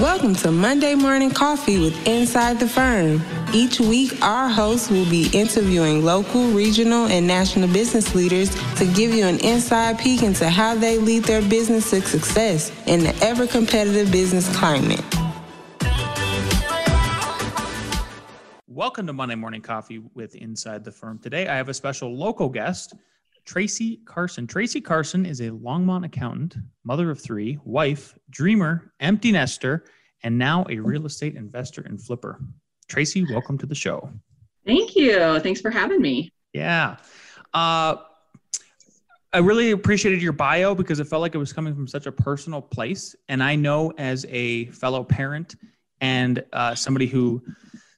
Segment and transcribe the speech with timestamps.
[0.00, 3.22] Welcome to Monday Morning Coffee with Inside the Firm.
[3.52, 9.12] Each week, our hosts will be interviewing local, regional, and national business leaders to give
[9.12, 13.46] you an inside peek into how they lead their business to success in the ever
[13.46, 15.04] competitive business climate.
[18.68, 21.18] Welcome to Monday Morning Coffee with Inside the Firm.
[21.18, 22.94] Today, I have a special local guest,
[23.44, 24.46] Tracy Carson.
[24.46, 29.84] Tracy Carson is a Longmont accountant, mother of three, wife, dreamer, empty nester,
[30.22, 32.40] and now a real estate investor and flipper.
[32.88, 34.10] Tracy, welcome to the show.
[34.66, 35.40] Thank you.
[35.40, 36.32] Thanks for having me.
[36.52, 36.96] Yeah.
[37.54, 37.96] Uh,
[39.32, 42.12] I really appreciated your bio because it felt like it was coming from such a
[42.12, 43.14] personal place.
[43.28, 45.56] And I know as a fellow parent
[46.00, 47.42] and uh, somebody who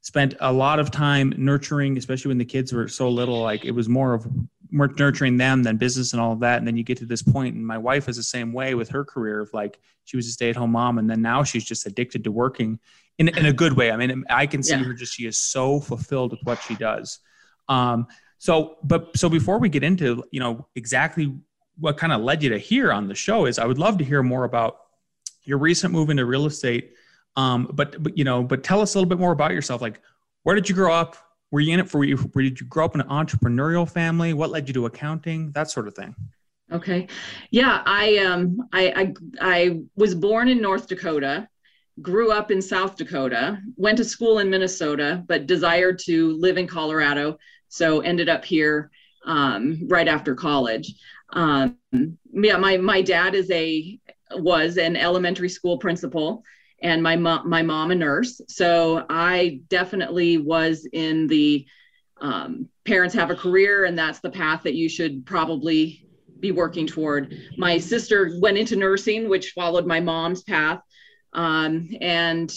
[0.02, 3.70] spent a lot of time nurturing, especially when the kids were so little, like it
[3.70, 4.27] was more of
[4.72, 6.58] nurturing them than business and all of that.
[6.58, 8.88] And then you get to this point, and my wife is the same way with
[8.90, 11.64] her career of like she was a stay at home mom, and then now she's
[11.64, 12.80] just addicted to working
[13.18, 13.90] in, in a good way.
[13.92, 14.84] I mean, I can see yeah.
[14.84, 17.20] her just she is so fulfilled with what she does.
[17.68, 18.06] Um,
[18.38, 21.36] so, but so before we get into you know exactly
[21.79, 24.04] what kind of led you to here on the show is I would love to
[24.04, 24.79] hear more about
[25.45, 26.95] your recent move into real estate.
[27.36, 29.80] Um, but but you know, but tell us a little bit more about yourself.
[29.80, 30.01] Like,
[30.42, 31.16] where did you grow up?
[31.52, 34.32] Were you in it for you did you grow up in an entrepreneurial family?
[34.32, 35.52] What led you to accounting?
[35.52, 36.16] That sort of thing.
[36.72, 37.06] Okay.
[37.50, 41.48] Yeah i um i i, I was born in north dakota
[42.00, 46.66] grew up in south dakota went to school in minnesota but desired to live in
[46.66, 47.36] colorado
[47.68, 48.90] so ended up here
[49.24, 50.95] um, right after college.
[51.32, 51.78] Um,
[52.32, 53.98] yeah my my dad is a
[54.32, 56.42] was an elementary school principal
[56.83, 58.41] and my mom my mom a nurse.
[58.49, 61.66] So i definitely was in the
[62.21, 66.06] um, parents have a career and that's the path that you should probably
[66.41, 67.37] be working toward.
[67.56, 70.81] My sister went into nursing which followed my mom's path.
[71.34, 72.53] Um, and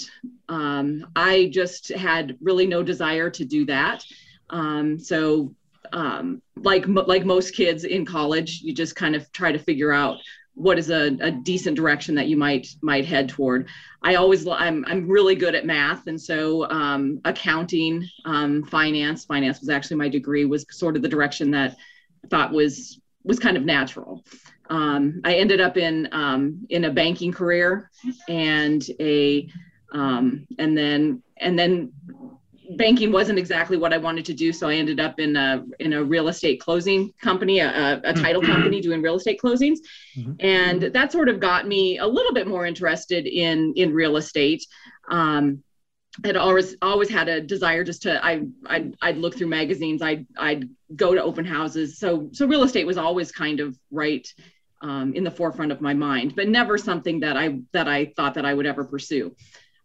[0.49, 4.03] um, i just had really no desire to do that.
[4.49, 5.53] Um, so
[5.93, 10.17] um, like like most kids in college you just kind of try to figure out
[10.55, 13.67] what is a, a decent direction that you might might head toward.
[14.01, 19.59] I always i'm, I'm really good at math and so um, accounting um, finance finance
[19.59, 21.75] was actually my degree was sort of the direction that
[22.23, 24.23] i thought was was kind of natural.
[24.69, 27.91] Um, i ended up in um, in a banking career
[28.27, 29.47] and a
[29.91, 31.91] um, and then and then
[32.75, 35.93] banking wasn't exactly what I wanted to do, so I ended up in a in
[35.93, 38.51] a real estate closing company, a, a title mm-hmm.
[38.51, 39.79] company doing real estate closings,
[40.17, 40.33] mm-hmm.
[40.39, 44.65] and that sort of got me a little bit more interested in in real estate.
[45.09, 45.63] Um,
[46.23, 50.25] I'd always always had a desire just to I I'd, I'd look through magazines, I'd
[50.37, 54.27] I'd go to open houses, so so real estate was always kind of right
[54.81, 58.35] um, in the forefront of my mind, but never something that I that I thought
[58.35, 59.35] that I would ever pursue.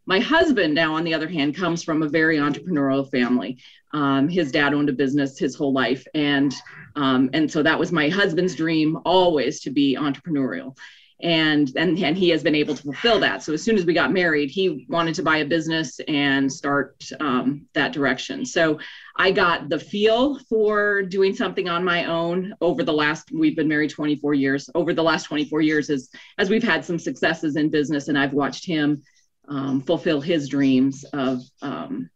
[0.07, 3.59] My husband, now on the other hand, comes from a very entrepreneurial family.
[3.93, 6.55] Um, his dad owned a business his whole life, and
[6.97, 10.77] um, and so that was my husband's dream always to be entrepreneurial.
[11.23, 13.43] And, and and he has been able to fulfill that.
[13.43, 17.05] So as soon as we got married, he wanted to buy a business and start
[17.21, 18.47] um, that direction.
[18.47, 18.79] So
[19.17, 23.31] I got the feel for doing something on my own over the last.
[23.33, 24.71] We've been married 24 years.
[24.75, 28.33] Over the last 24 years, as as we've had some successes in business, and I've
[28.33, 29.03] watched him
[29.49, 32.11] um, fulfill his dreams of um,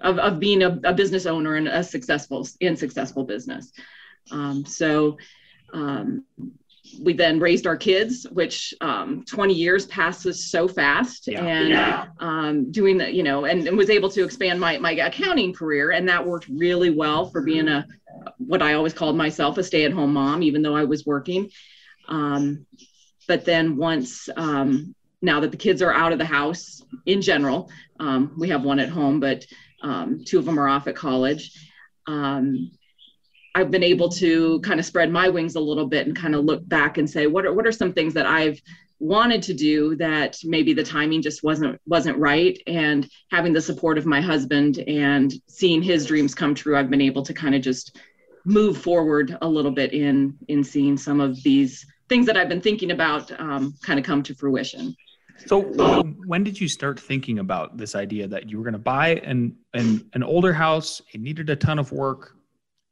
[0.00, 3.70] of, of being a, a, business owner and a successful in successful business.
[4.30, 5.18] Um, so
[5.72, 6.24] um,
[7.00, 11.44] we then raised our kids, which um, 20 years passes so fast, yeah.
[11.44, 12.06] and yeah.
[12.18, 15.90] Um, doing the you know, and, and, was able to expand my my accounting career,
[15.90, 17.86] and that worked really well for being a
[18.38, 21.50] what I always called myself a stay at home mom, even though I was working.
[22.08, 22.66] Um,
[23.28, 24.28] but then once
[25.22, 27.70] now that the kids are out of the house in general.
[27.98, 29.44] Um, we have one at home, but
[29.82, 31.68] um, two of them are off at college.
[32.06, 32.70] Um,
[33.54, 36.44] I've been able to kind of spread my wings a little bit and kind of
[36.44, 38.60] look back and say, what are, what are some things that I've
[39.00, 43.96] wanted to do that maybe the timing just wasn't wasn't right and having the support
[43.96, 47.62] of my husband and seeing his dreams come true i've been able to kind of
[47.62, 47.96] just
[48.44, 52.60] move forward a little bit in in seeing some of these things that i've been
[52.60, 54.94] thinking about um, kind of come to fruition
[55.46, 55.62] so
[56.26, 59.56] when did you start thinking about this idea that you were going to buy an,
[59.74, 61.00] an an older house?
[61.12, 62.36] It needed a ton of work,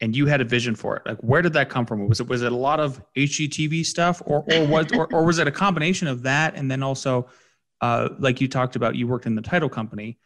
[0.00, 1.02] and you had a vision for it.
[1.06, 2.06] Like, where did that come from?
[2.08, 5.38] Was it was it a lot of HGTV stuff, or or was or, or was
[5.38, 7.28] it a combination of that and then also,
[7.80, 10.18] uh, like you talked about, you worked in the title company,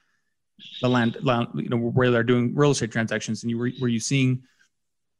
[0.80, 3.88] the land, land you know, where they're doing real estate transactions, and you were were
[3.88, 4.42] you seeing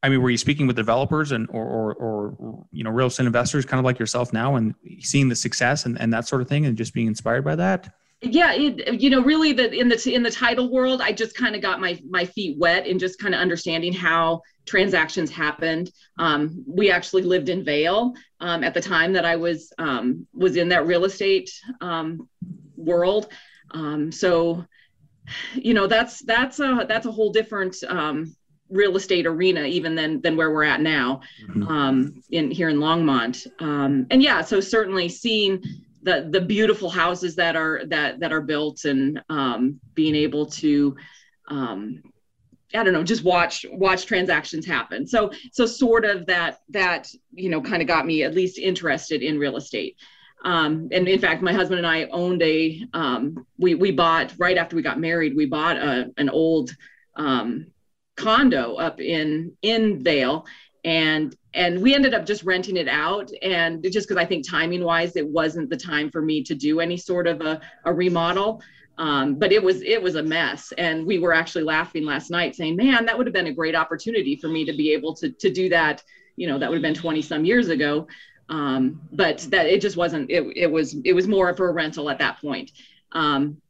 [0.03, 3.25] I mean, were you speaking with developers and or, or, or you know real estate
[3.25, 6.47] investors, kind of like yourself now, and seeing the success and, and that sort of
[6.47, 7.93] thing, and just being inspired by that?
[8.23, 11.55] yeah it, you know really the in the in the title world i just kind
[11.55, 16.63] of got my my feet wet in just kind of understanding how transactions happened um,
[16.67, 20.69] we actually lived in Vail um, at the time that i was um, was in
[20.69, 21.51] that real estate
[21.81, 22.27] um,
[22.77, 23.27] world
[23.71, 24.63] um, so
[25.53, 28.33] you know that's that's a that's a whole different um,
[28.73, 32.07] real estate arena even than than where we're at now mm-hmm.
[32.31, 35.61] in here in longmont Um, and yeah so certainly seeing
[36.01, 40.95] the the beautiful houses that are that that are built and um, being able to
[41.49, 42.01] um,
[42.73, 45.05] I don't know, just watch watch transactions happen.
[45.07, 49.21] So so sort of that that you know kind of got me at least interested
[49.21, 49.95] in real estate.
[50.43, 54.57] Um, and in fact, my husband and I owned a um, we we bought right
[54.57, 55.35] after we got married.
[55.35, 56.71] We bought a, an old
[57.15, 57.67] um,
[58.15, 60.45] condo up in in Vail,
[60.83, 63.31] and and we ended up just renting it out.
[63.41, 66.79] And just because i think timing wise it wasn't the time for me to do
[66.79, 68.61] any sort of a, a remodel.
[68.99, 70.71] Um, but it was it was a mess.
[70.77, 73.75] And we were actually laughing last night saying man that would have been a great
[73.75, 76.03] opportunity for me to be able to to do that
[76.35, 78.07] you know that would have been 20 some years ago.
[78.49, 82.09] Um, but that it just wasn't it, it was it was more for a rental
[82.09, 82.71] at that point.
[83.13, 83.61] Um,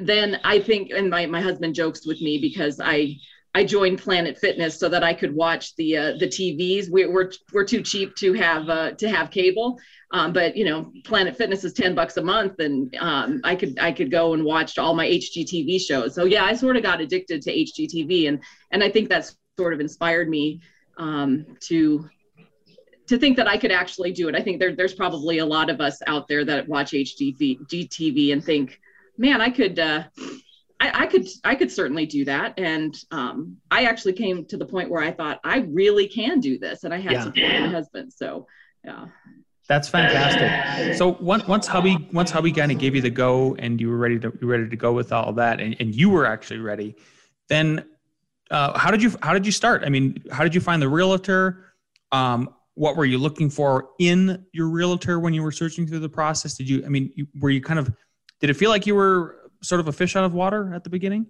[0.00, 3.16] then i think and my, my husband jokes with me because i
[3.52, 6.88] I joined Planet Fitness so that I could watch the uh, the TVs.
[6.88, 9.76] We, we're we're too cheap to have uh, to have cable,
[10.12, 13.76] um, but you know, Planet Fitness is ten bucks a month, and um, I could
[13.80, 16.14] I could go and watch all my HGTV shows.
[16.14, 19.74] So yeah, I sort of got addicted to HGTV, and and I think that's sort
[19.74, 20.60] of inspired me
[20.96, 22.08] um, to
[23.08, 24.36] to think that I could actually do it.
[24.36, 28.44] I think there, there's probably a lot of us out there that watch HGTV and
[28.44, 28.78] think,
[29.20, 29.78] man, I could.
[29.78, 30.04] Uh,
[30.82, 34.64] I, I, could I could certainly do that, and um, I actually came to the
[34.64, 37.24] point where I thought I really can do this, and I had yeah.
[37.24, 38.12] support from my husband.
[38.14, 38.46] So,
[38.82, 39.06] yeah.
[39.68, 40.96] That's fantastic.
[40.96, 43.98] So once once hubby once hubby kind of gave you the go, and you were
[43.98, 46.58] ready to you were ready to go with all that, and, and you were actually
[46.58, 46.96] ready,
[47.48, 47.84] then
[48.50, 49.84] uh, how did you how did you start?
[49.84, 51.74] I mean, how did you find the realtor?
[52.10, 56.08] Um, what were you looking for in your realtor when you were searching through the
[56.08, 56.56] process?
[56.56, 57.92] Did you I mean, you, were you kind of
[58.40, 60.90] did it feel like you were sort of a fish out of water at the
[60.90, 61.26] beginning?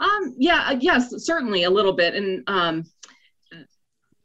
[0.00, 2.14] Um, yeah, uh, yes, certainly a little bit.
[2.14, 2.84] And um,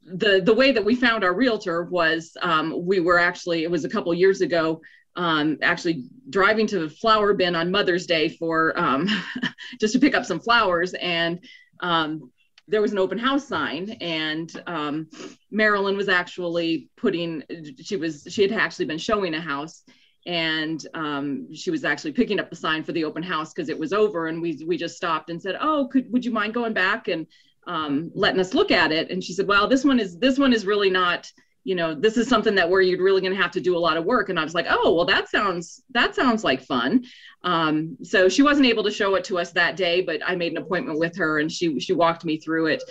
[0.05, 3.85] the the way that we found our realtor was um, we were actually it was
[3.85, 4.81] a couple years ago.
[5.15, 9.07] Um, actually driving to the flower bin on Mother's Day for um,
[9.79, 11.39] just to pick up some flowers, and
[11.81, 12.31] um,
[12.67, 15.07] there was an open house sign, and um,
[15.51, 17.43] Marilyn was actually putting.
[17.81, 19.83] She was she had actually been showing a house,
[20.25, 23.77] and um, she was actually picking up the sign for the open house because it
[23.77, 26.73] was over and we we just stopped and said oh could would you mind going
[26.73, 27.27] back and
[27.65, 29.09] um, letting us look at it?
[29.09, 31.31] And she said well this one is this one is really not
[31.65, 33.79] you know this is something that where you're really going to have to do a
[33.79, 34.29] lot of work.
[34.29, 37.03] And i was like oh well that sounds that sounds like fun.
[37.43, 40.53] Um, so she wasn't able to show it to us that day but i made
[40.53, 42.83] an appointment with her and she she walked me through it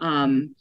[0.00, 0.54] um,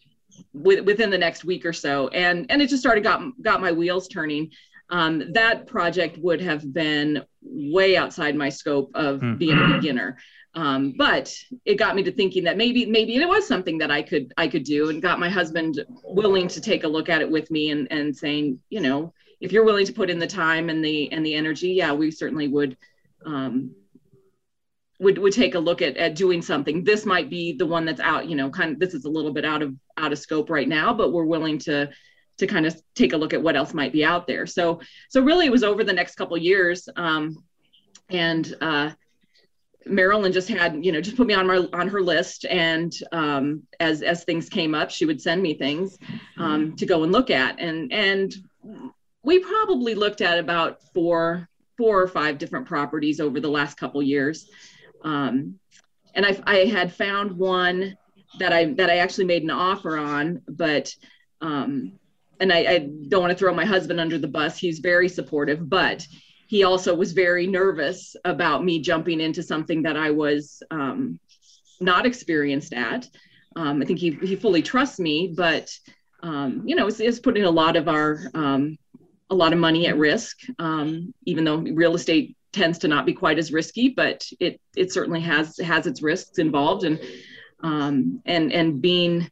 [0.54, 2.08] with, within the next week or so.
[2.10, 4.52] And and it just started got got my wheels turning
[4.90, 9.38] um, that project would have been way outside my scope of mm.
[9.38, 10.18] being a beginner.
[10.56, 11.34] Um, but
[11.64, 14.48] it got me to thinking that maybe maybe it was something that I could I
[14.48, 17.70] could do, and got my husband willing to take a look at it with me
[17.70, 21.12] and and saying, you know, if you're willing to put in the time and the
[21.12, 22.78] and the energy, yeah, we certainly would.
[23.26, 23.76] Um,
[25.02, 28.02] would, would take a look at, at doing something this might be the one that's
[28.02, 30.50] out you know kind of this is a little bit out of out of scope
[30.50, 31.90] right now but we're willing to
[32.40, 34.46] to kind of take a look at what else might be out there.
[34.46, 37.44] So so really it was over the next couple years, um,
[38.10, 38.92] and uh,
[39.86, 43.64] Marilyn just had you know just put me on my on her list, and um,
[43.80, 45.98] as as things came up, she would send me things
[46.38, 48.36] um, to go and look at, and and
[49.24, 54.04] we probably looked at about four four or five different properties over the last couple
[54.04, 54.50] years.
[55.04, 55.60] Um,
[56.14, 57.96] and I, I had found one
[58.38, 60.94] that I that I actually made an offer on, but
[61.42, 61.94] um,
[62.40, 64.58] and I, I don't want to throw my husband under the bus.
[64.58, 66.06] He's very supportive, but
[66.48, 71.20] he also was very nervous about me jumping into something that I was um,
[71.80, 73.08] not experienced at.
[73.56, 75.72] Um, I think he, he fully trusts me, but
[76.24, 78.78] um, you know, it's, it's, putting a lot of our um,
[79.30, 80.40] a lot of money at risk.
[80.58, 84.92] Um, even though real estate tends to not be quite as risky, but it it
[84.92, 87.00] certainly has has its risks involved, and
[87.62, 89.30] um, and and being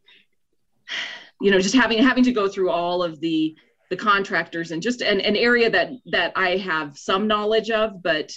[1.41, 3.55] you know just having having to go through all of the
[3.89, 8.31] the contractors and just an, an area that that i have some knowledge of but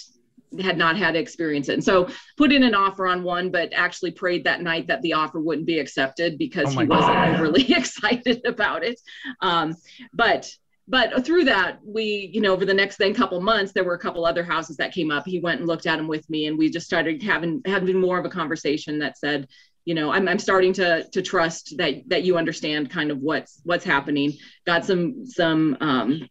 [0.59, 4.43] had not had experience in so put in an offer on one but actually prayed
[4.43, 7.35] that night that the offer wouldn't be accepted because oh he wasn't God.
[7.35, 8.99] overly excited about it
[9.41, 9.75] um,
[10.13, 10.49] but
[10.91, 13.99] but through that, we, you know, over the next then couple months, there were a
[13.99, 15.25] couple other houses that came up.
[15.25, 18.19] He went and looked at them with me, and we just started having having more
[18.19, 19.47] of a conversation that said,
[19.85, 23.61] you know, I'm, I'm starting to to trust that that you understand kind of what's
[23.63, 24.33] what's happening.
[24.65, 26.29] Got some some um,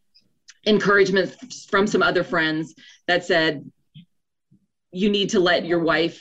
[0.67, 1.35] encouragement
[1.69, 2.75] from some other friends
[3.09, 3.69] that said,
[4.93, 6.21] you need to let your wife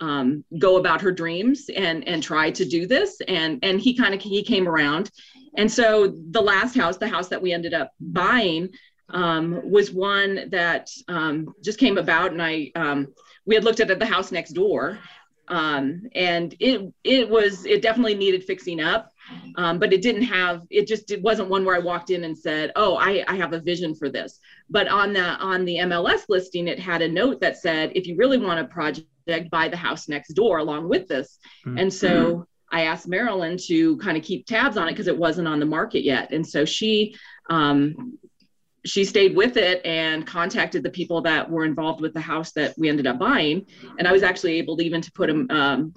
[0.00, 3.20] um, go about her dreams and and try to do this.
[3.28, 5.10] And and he kind of he came around.
[5.56, 8.70] And so the last house the house that we ended up buying
[9.10, 13.08] um, was one that um, just came about and i um,
[13.46, 14.98] we had looked at the house next door
[15.48, 19.10] um, and it it was it definitely needed fixing up.
[19.56, 22.36] Um, but it didn't have it just it wasn't one where i walked in and
[22.36, 24.38] said oh I, I have a vision for this.
[24.68, 28.16] But on the on the mls listing it had a note that said if you
[28.16, 29.08] really want a project
[29.50, 31.38] buy the house next door along with this.
[31.64, 31.78] Mm-hmm.
[31.78, 35.48] and so i asked marilyn to kind of keep tabs on it because it wasn't
[35.48, 36.30] on the market yet.
[36.30, 37.16] And so she
[37.48, 38.18] um,
[38.84, 42.74] she stayed with it and contacted the people that were involved with the house that
[42.76, 43.66] we ended up buying.
[43.98, 45.94] And i was actually able to even to put them um,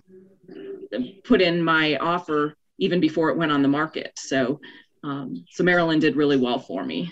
[1.23, 4.11] put in my offer even before it went on the market.
[4.17, 4.59] So
[5.03, 7.11] um, so marilyn did really well for me.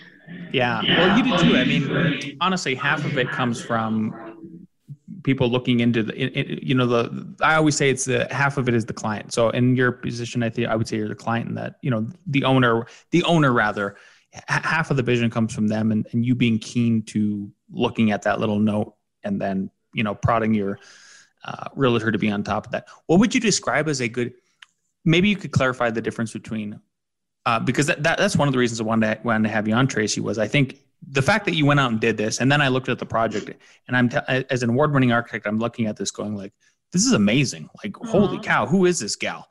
[0.52, 0.82] Yeah.
[0.82, 1.56] Well you did too.
[1.56, 4.66] I mean honestly half of it comes from
[5.22, 8.74] people looking into the you know the i always say it's the half of it
[8.74, 9.34] is the client.
[9.34, 11.90] So in your position i think i would say you're the client and that you
[11.90, 13.96] know the owner the owner rather
[14.48, 18.22] half of the vision comes from them and, and you being keen to looking at
[18.22, 20.78] that little note and then you know prodding your
[21.44, 22.86] uh, realtor to be on top of that.
[23.06, 24.34] What would you describe as a good
[25.04, 26.80] maybe you could clarify the difference between
[27.46, 29.68] uh, because that, that, that's one of the reasons I wanted to, wanted to have
[29.68, 32.40] you on Tracy was I think the fact that you went out and did this
[32.40, 33.50] and then I looked at the project
[33.86, 36.52] and I'm t- as an award winning architect I'm looking at this going like
[36.92, 37.68] this is amazing.
[37.82, 38.08] Like, Aww.
[38.08, 39.48] holy cow, who is this gal?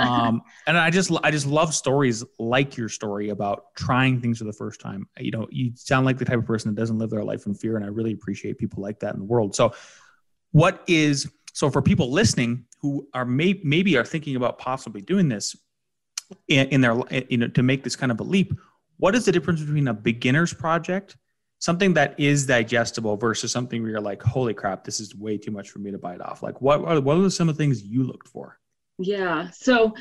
[0.00, 4.44] um, and I just, I just love stories like your story about trying things for
[4.44, 5.08] the first time.
[5.18, 7.54] You know, you sound like the type of person that doesn't live their life in
[7.54, 9.54] fear, and I really appreciate people like that in the world.
[9.54, 9.72] So,
[10.52, 15.28] what is so for people listening who are may, maybe are thinking about possibly doing
[15.28, 15.56] this
[16.46, 16.96] in, in their,
[17.28, 18.52] you know, to make this kind of a leap?
[18.98, 21.16] What is the difference between a beginner's project?
[21.58, 25.50] Something that is digestible versus something where you're like, holy crap, this is way too
[25.50, 26.42] much for me to bite off?
[26.42, 28.58] Like, what are, what are some of the things you looked for?
[28.98, 29.50] Yeah.
[29.50, 29.94] So,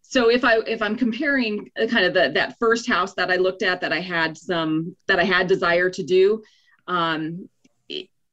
[0.00, 3.62] so if I if I'm comparing kind of the, that first house that I looked
[3.62, 6.42] at that I had some that I had desire to do,
[6.86, 7.48] um,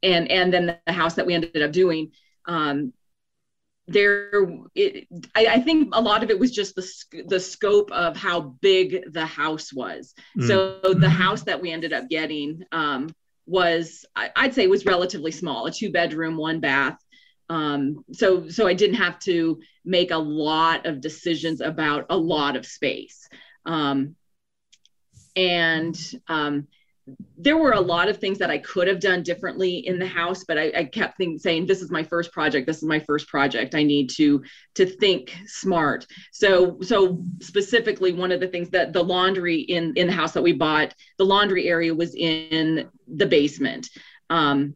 [0.04, 2.12] and and then the house that we ended up doing,
[2.46, 2.94] um,
[3.88, 4.32] there
[4.76, 8.56] it, I, I, think a lot of it was just the the scope of how
[8.62, 10.14] big the house was.
[10.38, 10.48] Mm.
[10.48, 13.10] so the house that we ended up getting um,
[13.46, 16.98] was I, would say was relatively small a two bedroom one bath.
[17.50, 22.56] Um, so so i didn't have to make a lot of decisions about a lot
[22.56, 23.28] of space.
[23.66, 24.16] Um,
[25.36, 25.98] and
[26.28, 26.68] um,
[27.38, 30.44] there were a lot of things that I could have done differently in the house,
[30.44, 32.68] but I, I kept saying, "This is my first project.
[32.68, 33.74] This is my first project.
[33.74, 34.44] I need to
[34.76, 40.08] to think smart." So, so specifically, one of the things that the laundry in in
[40.08, 43.90] the house that we bought, the laundry area was in the basement,
[44.30, 44.76] um,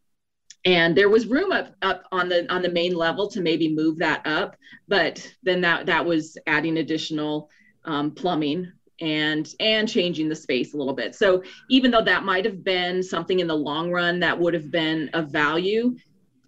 [0.64, 3.98] and there was room up up on the on the main level to maybe move
[3.98, 4.56] that up,
[4.88, 7.48] but then that that was adding additional
[7.84, 11.14] um, plumbing and and changing the space a little bit.
[11.14, 14.70] So even though that might have been something in the long run that would have
[14.70, 15.96] been of value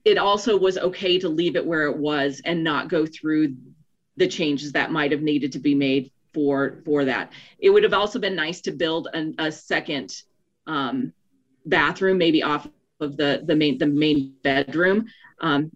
[0.08, 3.54] it also was okay to leave it where it was and not go through
[4.16, 7.32] the changes that might have needed to be made for for that.
[7.58, 10.14] It would have also been nice to build an, a second
[10.66, 11.12] um,
[11.66, 12.68] bathroom maybe off
[13.00, 15.06] of the the main the main bedroom
[15.40, 15.70] um,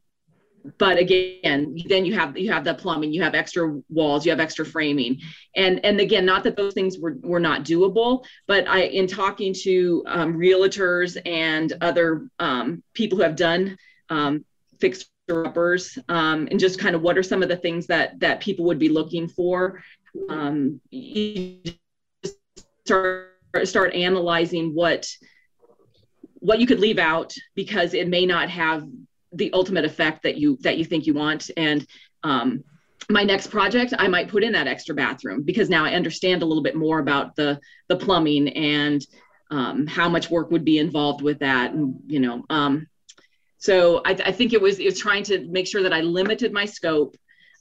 [0.78, 4.40] but again then you have you have the plumbing you have extra walls you have
[4.40, 5.18] extra framing.
[5.56, 9.54] And and again not that those things were were not doable but i in talking
[9.62, 13.76] to um, realtors and other um, people who have done
[14.08, 14.44] um,
[14.80, 18.40] fixer uppers um, and just kind of what are some of the things that that
[18.40, 19.82] people would be looking for
[20.28, 20.80] um,
[22.84, 23.28] start
[23.64, 25.06] start analyzing what
[26.42, 28.84] what you could leave out because it may not have
[29.32, 31.50] the ultimate effect that you that you think you want.
[31.56, 31.86] And
[32.22, 32.64] um,
[33.10, 36.46] my next project i might put in that extra bathroom because now i understand a
[36.46, 37.58] little bit more about the
[37.88, 39.06] the plumbing and
[39.50, 42.86] um, how much work would be involved with that and you know um,
[43.58, 46.52] so I, I, think it was it was trying to make sure that i limited
[46.52, 47.16] my scope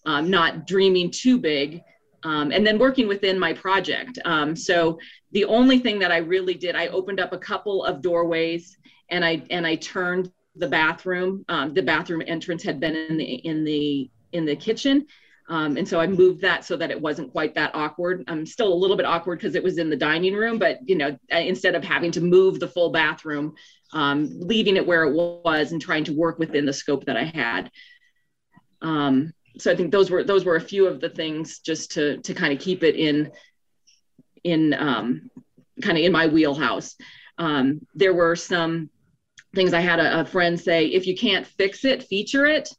[0.06, 1.82] um, not dreaming too big
[2.24, 4.20] um, and then working within my project.
[4.26, 5.00] Um, so
[5.32, 8.78] the only thing that i really did i opened up a couple of doorways
[9.10, 11.46] and i and i turned the bathroom.
[11.50, 15.06] Um, the bathroom entrance had been in the in the in the kitchen,
[15.50, 18.24] Um, and so I moved that so that it wasn't quite that awkward.
[18.28, 20.96] I'm still a little bit awkward because it was in the dining room, but you
[20.96, 23.56] know, instead of having to move the full bathroom,
[23.94, 27.26] um, leaving it where it was and trying to work within the scope that I
[27.26, 27.70] had.
[28.82, 32.18] Um, so I think those were those were a few of the things just to
[32.20, 33.32] to kind of keep it in
[34.44, 35.30] in um,
[35.82, 36.96] kind of in my wheelhouse.
[37.38, 38.90] Um, there were some
[39.54, 42.70] things I had a, a friend say: if you can't fix it, feature it.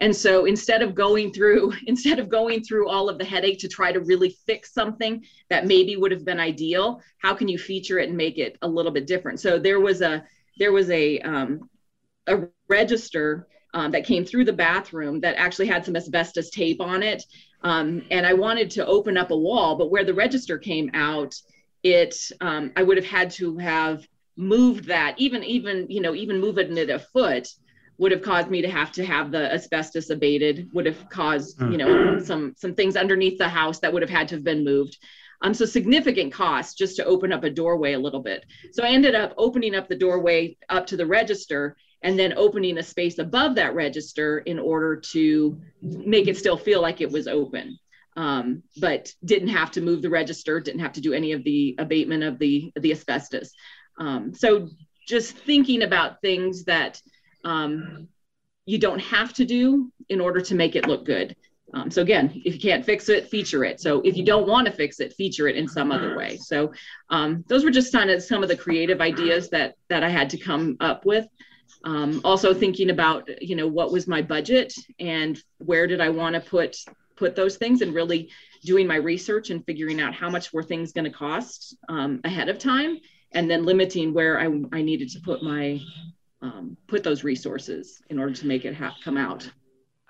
[0.00, 3.68] And so instead of going through instead of going through all of the headache to
[3.68, 7.98] try to really fix something that maybe would have been ideal, how can you feature
[7.98, 9.40] it and make it a little bit different?
[9.40, 10.24] So there was a
[10.58, 11.68] there was a um,
[12.26, 17.02] a register um, that came through the bathroom that actually had some asbestos tape on
[17.02, 17.24] it.
[17.62, 21.34] Um, and I wanted to open up a wall, but where the register came out,
[21.82, 24.06] it um, I would have had to have
[24.38, 27.48] moved that, even even you know even moving it a foot
[27.98, 30.70] would have caused me to have to have the asbestos abated.
[30.72, 32.24] Would have caused you know hmm.
[32.24, 34.96] some some things underneath the house that would have had to have been moved.
[35.40, 38.44] Um, so significant cost just to open up a doorway a little bit.
[38.72, 42.78] So I ended up opening up the doorway up to the register and then opening
[42.78, 47.28] a space above that register in order to make it still feel like it was
[47.28, 47.78] open.
[48.16, 51.76] Um, but didn't have to move the register, didn't have to do any of the
[51.78, 53.52] abatement of the, the asbestos.
[53.98, 54.68] Um, so
[55.06, 57.00] just thinking about things that
[57.44, 58.08] um,
[58.66, 61.34] you don't have to do in order to make it look good.
[61.74, 63.80] Um, so again, if you can't fix it, feature it.
[63.80, 66.36] So if you don't want to fix it, feature it in some other way.
[66.38, 66.72] So
[67.10, 70.30] um, those were just kind of some of the creative ideas that that I had
[70.30, 71.26] to come up with.
[71.84, 76.34] Um, also thinking about, you know, what was my budget and where did I want
[76.34, 76.76] to put
[77.16, 78.30] put those things and really
[78.64, 82.48] doing my research and figuring out how much were things going to cost um, ahead
[82.48, 82.98] of time
[83.32, 85.80] and then limiting where I, I needed to put my
[86.40, 89.50] um, put those resources in order to make it ha- come out.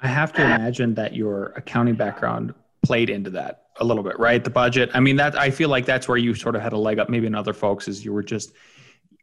[0.00, 4.42] I have to imagine that your accounting background played into that a little bit, right?
[4.42, 4.90] The budget.
[4.94, 7.08] I mean, that I feel like that's where you sort of had a leg up,
[7.08, 8.52] maybe in other folks, is you were just.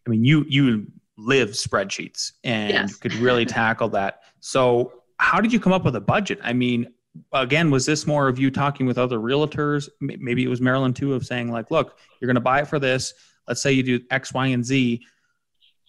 [0.06, 0.88] I mean, you you
[1.18, 2.96] live spreadsheets and yes.
[2.96, 4.22] could really tackle that.
[4.40, 6.40] So, how did you come up with a budget?
[6.44, 6.88] I mean,
[7.32, 9.90] again, was this more of you talking with other realtors?
[10.02, 12.80] Maybe it was Marilyn too, of saying like, look, you're going to buy it for
[12.80, 13.14] this.
[13.48, 15.02] Let's say you do X, Y, and Z.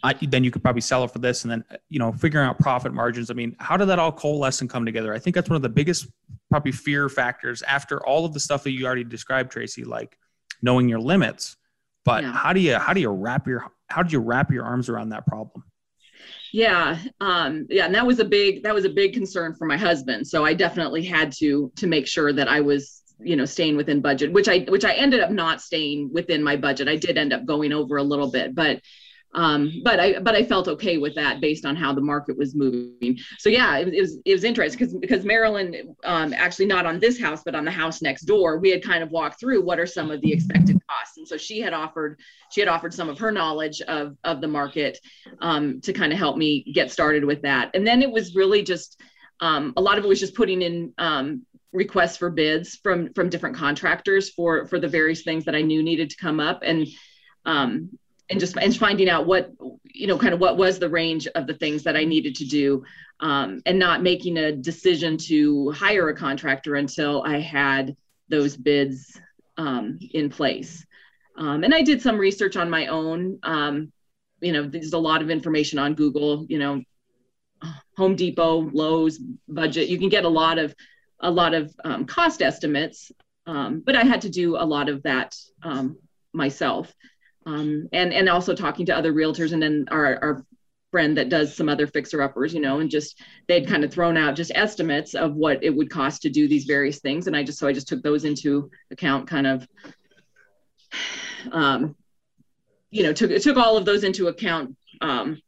[0.02, 2.58] I, then you could probably sell it for this, and then you know, figuring out
[2.58, 3.30] profit margins.
[3.30, 5.12] I mean, how did that all coalesce and come together?
[5.14, 6.06] I think that's one of the biggest
[6.50, 10.16] probably fear factors after all of the stuff that you already described, Tracy, like
[10.62, 11.56] knowing your limits.
[12.04, 12.32] But yeah.
[12.32, 15.08] how do you how do you wrap your how did you wrap your arms around
[15.10, 15.64] that problem?
[16.52, 19.76] Yeah, um, yeah, and that was a big that was a big concern for my
[19.76, 20.26] husband.
[20.26, 24.00] So I definitely had to to make sure that I was you know staying within
[24.00, 26.88] budget, which I which I ended up not staying within my budget.
[26.88, 28.80] I did end up going over a little bit, but
[29.34, 32.54] um, but I but I felt okay with that based on how the market was
[32.54, 33.18] moving.
[33.38, 36.98] So yeah, it, it was it was interesting because because Marilyn um, actually not on
[36.98, 39.78] this house but on the house next door, we had kind of walked through what
[39.78, 42.18] are some of the expected costs, and so she had offered
[42.50, 44.98] she had offered some of her knowledge of of the market
[45.42, 47.70] um, to kind of help me get started with that.
[47.74, 49.00] And then it was really just
[49.40, 53.28] um, a lot of it was just putting in um, requests for bids from from
[53.28, 56.86] different contractors for for the various things that I knew needed to come up and
[57.44, 57.90] um,
[58.30, 59.52] and just and finding out what
[59.84, 62.44] you know kind of what was the range of the things that i needed to
[62.44, 62.84] do
[63.20, 67.96] um, and not making a decision to hire a contractor until i had
[68.28, 69.20] those bids
[69.56, 70.84] um, in place.
[71.38, 73.92] Um, and i did some research on my own um,
[74.40, 76.82] you know there's a lot of information on google you know
[77.96, 80.74] home depot lowes budget you can get a lot of
[81.20, 83.10] a lot of um, cost estimates
[83.46, 85.34] um, but i had to do a lot of that
[86.36, 86.94] myself.
[87.46, 90.46] Um, and and also talking to other realtors and then our, our
[90.90, 94.16] friend that does some other fixer uppers you know and just they'd kind of thrown
[94.16, 97.26] out just estimates of what it would cost to do these various things.
[97.26, 99.66] And i just so i just took those into account kind of
[101.52, 101.94] um,
[102.90, 105.40] you know took took all of those into account um,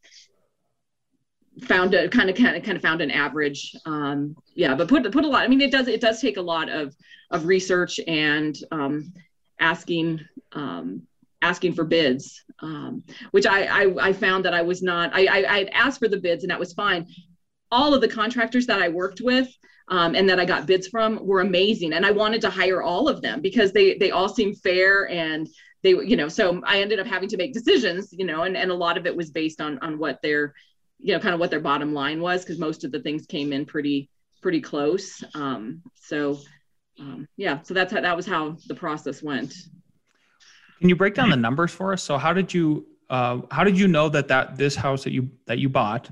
[1.62, 5.10] found a kind of kind of kind of found an average um, yeah but put
[5.12, 6.94] put a lot i mean it does it does take a lot of
[7.30, 9.12] of research and um,
[9.60, 10.20] asking
[10.52, 11.02] um,
[11.42, 15.10] asking for bids, um, which I, I, I found that I was not.
[15.14, 17.06] I, I I asked for the bids and that was fine.
[17.70, 19.48] All of the contractors that I worked with
[19.88, 23.08] um, and that I got bids from were amazing, and I wanted to hire all
[23.08, 25.48] of them because they they all seemed fair and
[25.82, 26.28] they you know.
[26.28, 29.06] So I ended up having to make decisions, you know, and and a lot of
[29.06, 30.54] it was based on on what their
[30.98, 33.52] you know kind of what their bottom line was because most of the things came
[33.52, 34.08] in pretty
[34.40, 35.22] pretty close.
[35.34, 36.38] Um, so
[36.98, 39.54] um, yeah, so that's how that was how the process went.
[40.80, 42.02] Can you break down the numbers for us?
[42.02, 45.30] So how did you uh, how did you know that that this house that you
[45.46, 46.10] that you bought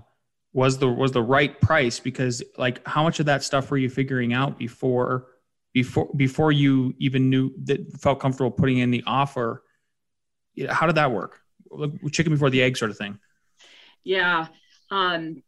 [0.53, 2.01] was the was the right price?
[2.01, 5.27] Because like how much of that stuff were you figuring out before
[5.73, 9.63] before before you even knew that felt comfortable putting in the offer.
[10.69, 11.41] How did that work?
[12.11, 13.19] Chicken before the egg, sort of thing.
[14.03, 14.47] Yeah.
[14.91, 15.43] Um,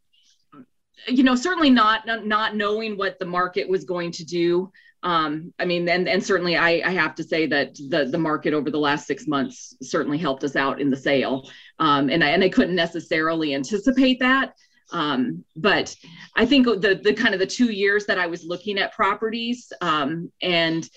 [1.06, 4.70] you know, certainly not not knowing what the market was going to do.
[5.02, 8.52] Um, I mean, and and certainly I, I have to say that the the market
[8.52, 11.48] over the last six months certainly helped us out in the sale.
[11.78, 14.54] Um, and I and I couldn't necessarily anticipate that.
[14.90, 15.94] Um, but
[16.36, 19.72] I think the the kind of the two years that I was looking at properties
[19.80, 20.88] um, and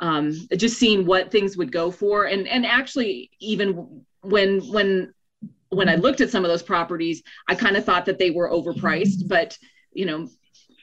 [0.00, 5.14] um, just seeing what things would go for, and and actually even when when
[5.70, 8.50] when I looked at some of those properties, I kind of thought that they were
[8.50, 9.56] overpriced, but
[9.92, 10.28] you know,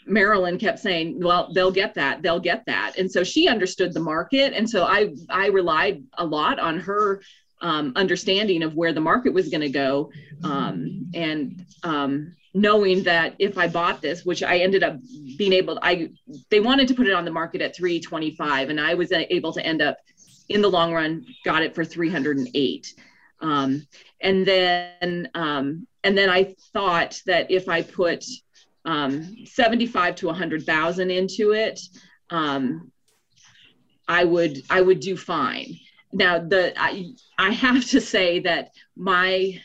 [0.06, 2.22] Marilyn kept saying, "Well, they'll get that.
[2.22, 6.26] They'll get that." And so she understood the market, and so I I relied a
[6.26, 7.22] lot on her
[7.62, 10.12] um, understanding of where the market was going to go,
[10.44, 14.98] um, and um, knowing that if I bought this, which I ended up
[15.38, 16.10] being able, to, I
[16.50, 19.66] they wanted to put it on the market at 325, and I was able to
[19.66, 19.98] end up
[20.50, 22.94] in the long run got it for 308.
[23.44, 23.86] Um,
[24.22, 28.26] and then um, and then I thought that if I put
[28.86, 31.80] um, 75 to 100,000 into it,
[32.30, 32.92] um,
[34.08, 35.78] I would I would do fine.
[36.12, 39.62] Now the I, I have to say that my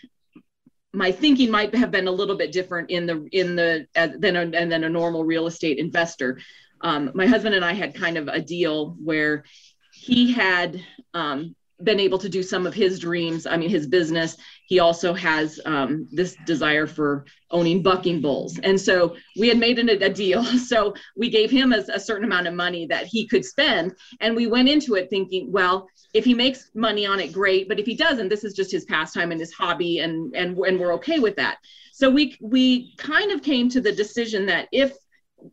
[0.93, 4.41] my thinking might have been a little bit different in the in the than a,
[4.41, 6.41] and then a normal real estate investor.
[6.81, 9.45] Um, my husband and I had kind of a deal where
[9.93, 10.81] he had
[11.15, 13.47] um, been able to do some of his dreams.
[13.47, 14.37] I mean, his business.
[14.67, 19.79] He also has um, this desire for owning bucking bulls, and so we had made
[19.79, 20.45] a, a deal.
[20.69, 24.37] So we gave him a, a, certain amount of money that he could spend, and
[24.37, 27.69] we went into it thinking, well, if he makes money on it, great.
[27.69, 30.79] But if he doesn't, this is just his pastime and his hobby, and and and
[30.79, 31.59] we're okay with that.
[31.93, 34.93] So we we kind of came to the decision that if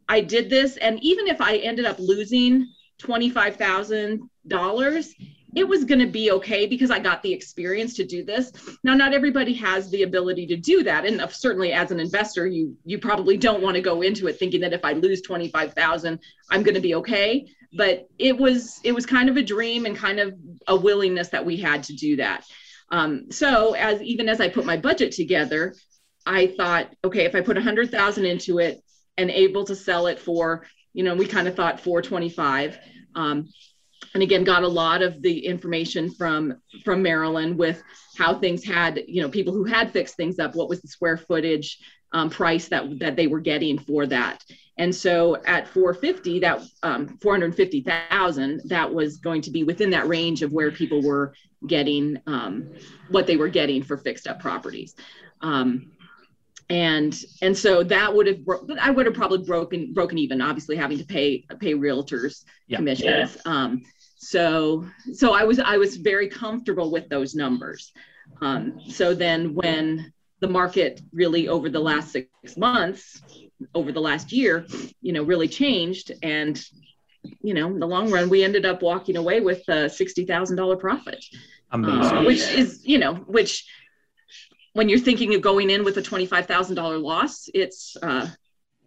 [0.09, 5.13] I did this, and even if I ended up losing twenty five thousand dollars
[5.55, 8.51] it was going to be okay because I got the experience to do this.
[8.83, 12.75] Now, not everybody has the ability to do that, and certainly as an investor, you
[12.85, 15.73] you probably don't want to go into it thinking that if I lose twenty five
[15.73, 16.19] thousand,
[16.51, 17.47] I'm going to be okay.
[17.73, 20.35] But it was it was kind of a dream and kind of
[20.67, 22.45] a willingness that we had to do that.
[22.91, 25.73] Um, so as even as I put my budget together,
[26.25, 28.83] I thought, okay, if I put a hundred thousand into it
[29.17, 32.77] and able to sell it for, you know, we kind of thought 425.
[33.15, 33.47] Um,
[34.13, 37.81] and again got a lot of the information from from marilyn with
[38.17, 41.17] how things had you know people who had fixed things up what was the square
[41.17, 41.79] footage
[42.15, 44.43] um, price that that they were getting for that.
[44.77, 50.41] And so at 450 that um, 450000 that was going to be within that range
[50.41, 51.33] of where people were
[51.67, 52.69] getting um,
[53.09, 54.95] what they were getting for fixed up properties.
[55.41, 55.91] Um,
[56.69, 60.75] and and so that would have bro- i would have probably broken broken even obviously
[60.75, 62.77] having to pay pay realtors yeah.
[62.77, 63.51] commissions yeah.
[63.51, 63.83] Um,
[64.17, 67.91] so so i was i was very comfortable with those numbers
[68.41, 73.21] um, so then when the market really over the last six months
[73.75, 74.65] over the last year
[75.01, 76.65] you know really changed and
[77.41, 81.23] you know in the long run we ended up walking away with a $60000 profit
[81.71, 83.67] uh, which is you know which
[84.75, 88.27] when you're thinking of going in with a $25000 loss it's uh,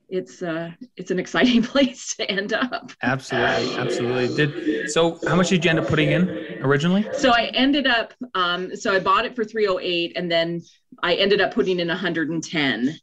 [0.08, 2.92] it's uh it's an exciting place to end up.
[3.02, 4.36] Absolutely absolutely.
[4.36, 6.28] Did so how much did you end up putting in
[6.62, 7.06] originally?
[7.12, 10.62] So i ended up um so i bought it for 308 and then
[11.02, 12.98] i ended up putting in 110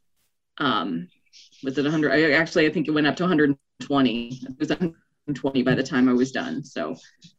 [0.58, 1.08] um
[1.62, 5.62] was it 100 I, actually i think it went up to 120 it was 120
[5.62, 6.96] by the time i was done so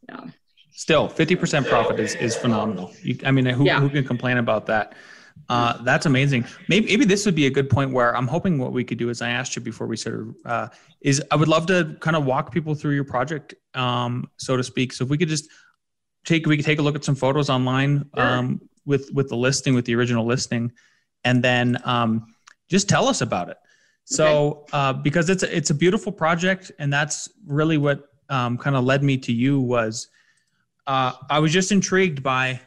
[0.10, 0.26] yeah.
[0.72, 2.92] Still 50% profit is is phenomenal.
[3.02, 3.80] You, i mean who, yeah.
[3.80, 4.94] who can complain about that
[5.50, 6.46] uh, that's amazing.
[6.68, 9.10] Maybe, maybe this would be a good point where I'm hoping what we could do,
[9.10, 10.68] as I asked you before we started, uh,
[11.02, 14.64] is I would love to kind of walk people through your project, um, so to
[14.64, 14.94] speak.
[14.94, 15.50] So if we could just
[16.26, 18.68] take, we could take a look at some photos online um, sure.
[18.86, 20.72] with with the listing, with the original listing,
[21.24, 22.34] and then um,
[22.70, 23.58] just tell us about it.
[24.04, 24.70] So okay.
[24.74, 28.84] uh, because it's a, it's a beautiful project, and that's really what um, kind of
[28.84, 30.10] led me to you was
[30.88, 32.62] uh, I was just intrigued by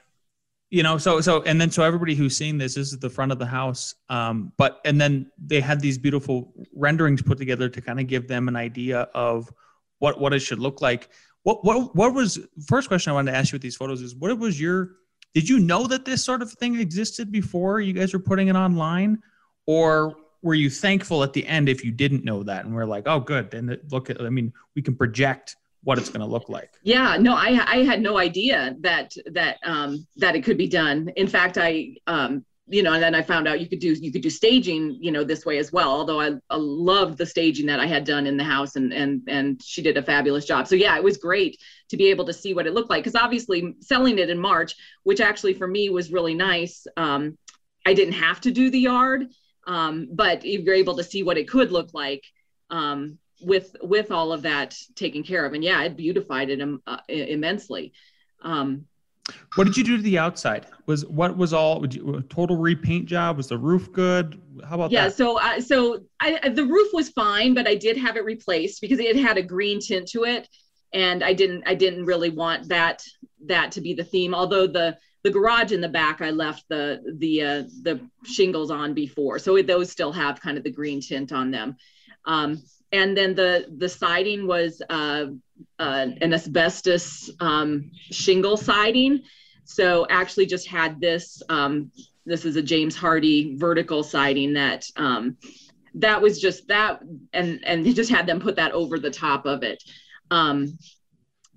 [0.70, 3.32] you know so so and then so everybody who's seeing this, this is the front
[3.32, 7.80] of the house um but and then they had these beautiful renderings put together to
[7.80, 9.50] kind of give them an idea of
[10.00, 11.08] what what it should look like.
[11.44, 14.14] What what what was first question i wanted to ask you with these photos is
[14.14, 14.96] what was your
[15.34, 18.56] did you know that this sort of thing existed before you guys were putting it
[18.56, 19.22] online?
[19.66, 23.04] Or were you thankful at the end if you didn't know that and we're like
[23.06, 26.48] oh good then look at i mean we can project what it's going to look
[26.48, 26.72] like.
[26.82, 31.10] Yeah, no, I I had no idea that that um, that it could be done.
[31.16, 34.12] In fact, I um, you know, and then I found out you could do you
[34.12, 35.90] could do staging, you know, this way as well.
[35.90, 39.22] Although I, I loved the staging that I had done in the house, and and
[39.26, 40.68] and she did a fabulous job.
[40.68, 43.20] So yeah, it was great to be able to see what it looked like because
[43.20, 46.86] obviously selling it in March, which actually for me was really nice.
[46.96, 47.36] Um,
[47.84, 49.26] I didn't have to do the yard,
[49.66, 52.24] um, but you're able to see what it could look like
[52.70, 55.52] um, with with all of that taken care of.
[55.52, 57.92] And yeah, it beautified it um, uh, immensely.
[58.42, 58.86] Um,
[59.54, 60.66] what did you do to the outside?
[60.86, 63.36] Was what was all you, total repaint job?
[63.36, 64.40] Was the roof good?
[64.64, 65.10] How about yeah, that?
[65.10, 68.80] Yeah, so uh, so I, the roof was fine, but I did have it replaced
[68.80, 70.48] because it had a green tint to it,
[70.92, 73.02] and I didn't I didn't really want that
[73.46, 74.34] that to be the theme.
[74.34, 78.94] Although the the garage in the back I left the the uh, the shingles on
[78.94, 81.76] before, so those still have kind of the green tint on them.
[82.24, 85.26] Um, and then the the siding was uh,
[85.78, 89.22] uh, an asbestos um, shingle siding.
[89.64, 91.42] So actually, just had this.
[91.48, 91.92] Um,
[92.26, 95.36] this is a James Hardie vertical siding that um,
[95.94, 97.00] that was just that,
[97.32, 99.82] and and they just had them put that over the top of it.
[100.30, 100.78] Um,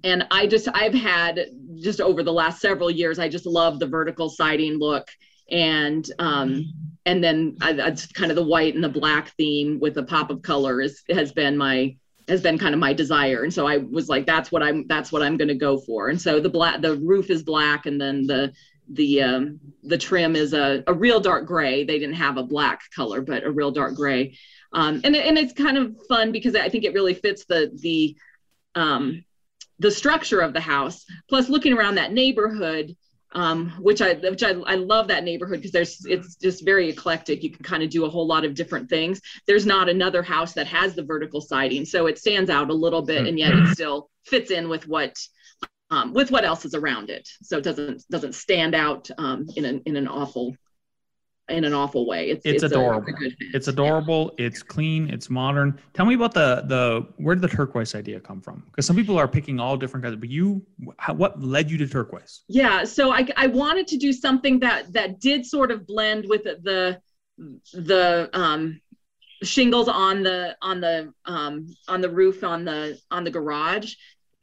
[0.03, 1.39] and I just I've had
[1.75, 5.07] just over the last several years, I just love the vertical siding look
[5.53, 6.73] and um,
[7.05, 10.31] and then I, that's kind of the white and the black theme with a pop
[10.31, 11.95] of color is has been my
[12.27, 13.43] has been kind of my desire.
[13.43, 16.09] And so i was like that's what i'm that's what i'm going to go for.
[16.09, 18.51] And so the black the roof is black and then the
[18.89, 21.85] the um, the trim is a, a real dark gray.
[21.85, 24.37] They didn't have a black color but a real dark gray.
[24.73, 28.15] Um, and, and it's kind of fun because i think it really fits the the
[28.75, 29.23] um,
[29.79, 31.05] the structure of the house.
[31.29, 32.95] Plus looking around that neighborhood
[33.33, 37.43] um, which I which I, I love that neighborhood because there's it's just very eclectic.
[37.43, 39.21] You can kind of do a whole lot of different things.
[39.47, 43.01] There's not another house that has the vertical siding, so it stands out a little
[43.01, 45.17] bit, and yet it still fits in with what
[45.89, 47.27] um, with what else is around it.
[47.41, 50.55] So it doesn't doesn't stand out um, in an in an awful
[51.49, 52.29] in an awful way.
[52.29, 53.13] It's, it's, it's adorable.
[53.21, 54.33] A, a it's adorable.
[54.37, 54.47] Yeah.
[54.47, 55.09] It's clean.
[55.09, 55.79] It's modern.
[55.93, 58.63] Tell me about the the where did the turquoise idea come from?
[58.67, 60.65] Because some people are picking all different kinds, but you,
[60.97, 62.41] how, what led you to turquoise?
[62.47, 66.43] Yeah, so I I wanted to do something that that did sort of blend with
[66.43, 66.99] the
[67.73, 68.79] the um
[69.41, 73.95] shingles on the on the um on the roof on the on the garage.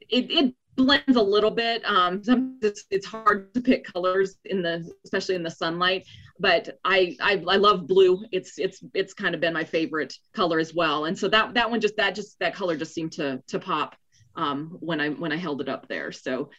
[0.09, 1.83] It, it blends a little bit.
[1.85, 6.05] Um, sometimes it's, it's hard to pick colors in the, especially in the sunlight.
[6.39, 8.25] But I, I, I love blue.
[8.31, 11.05] It's, it's, it's kind of been my favorite color as well.
[11.05, 13.95] And so that, that one just, that just, that color just seemed to, to pop
[14.35, 16.11] um, when I, when I held it up there.
[16.11, 16.49] So,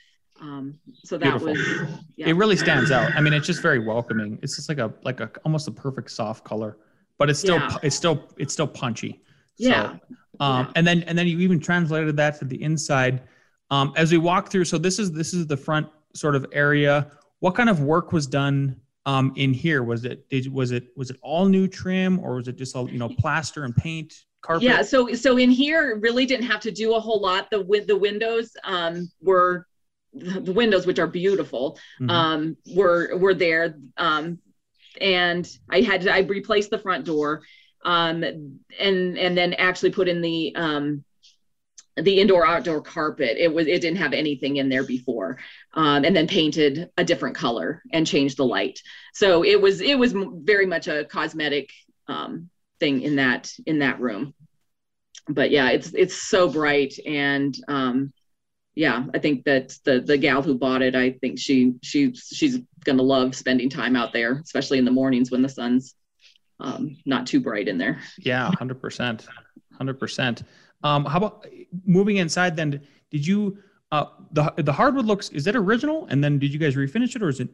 [0.40, 1.48] um, so that Beautiful.
[1.48, 2.28] was, yeah.
[2.28, 3.12] it really stands out.
[3.14, 4.38] I mean, it's just very welcoming.
[4.42, 6.78] It's just like a, like a, almost a perfect soft color,
[7.18, 7.76] but it's still, yeah.
[7.82, 9.22] it's still, it's still punchy.
[9.60, 9.96] So, yeah.
[10.40, 10.72] Um, yeah.
[10.76, 13.22] and then, and then you even translated that to the inside
[13.72, 17.10] um, as we walk through, so this is this is the front sort of area.
[17.40, 19.82] What kind of work was done um, in here?
[19.82, 22.90] Was it did, was it was it all new trim or was it just all
[22.90, 24.12] you know plaster and paint?
[24.42, 24.64] Carpet?
[24.64, 27.50] Yeah, so so in here really didn't have to do a whole lot.
[27.50, 29.66] The with the windows um, were
[30.12, 32.10] the windows, which are beautiful, mm-hmm.
[32.10, 34.38] um, were were there, um,
[35.00, 37.40] and I had to, I replaced the front door,
[37.86, 41.04] um, and and then actually put in the um,
[41.96, 45.38] the indoor outdoor carpet it was it didn't have anything in there before
[45.74, 48.80] um, and then painted a different color and changed the light.
[49.12, 51.70] So it was it was very much a cosmetic
[52.08, 52.48] um,
[52.80, 54.34] thing in that in that room.
[55.28, 58.12] But yeah it's it's so bright and um,
[58.74, 62.58] yeah i think that the the gal who bought it i think she she she's
[62.84, 65.94] gonna love spending time out there especially in the mornings when the sun's
[66.62, 68.00] um, not too bright in there.
[68.18, 69.26] Yeah 100%
[69.80, 70.42] 100%
[70.82, 71.46] um, how about
[71.86, 72.56] moving inside?
[72.56, 73.58] Then did you
[73.90, 76.06] uh, the the hardwood looks is that original?
[76.06, 77.48] And then did you guys refinish it or is it?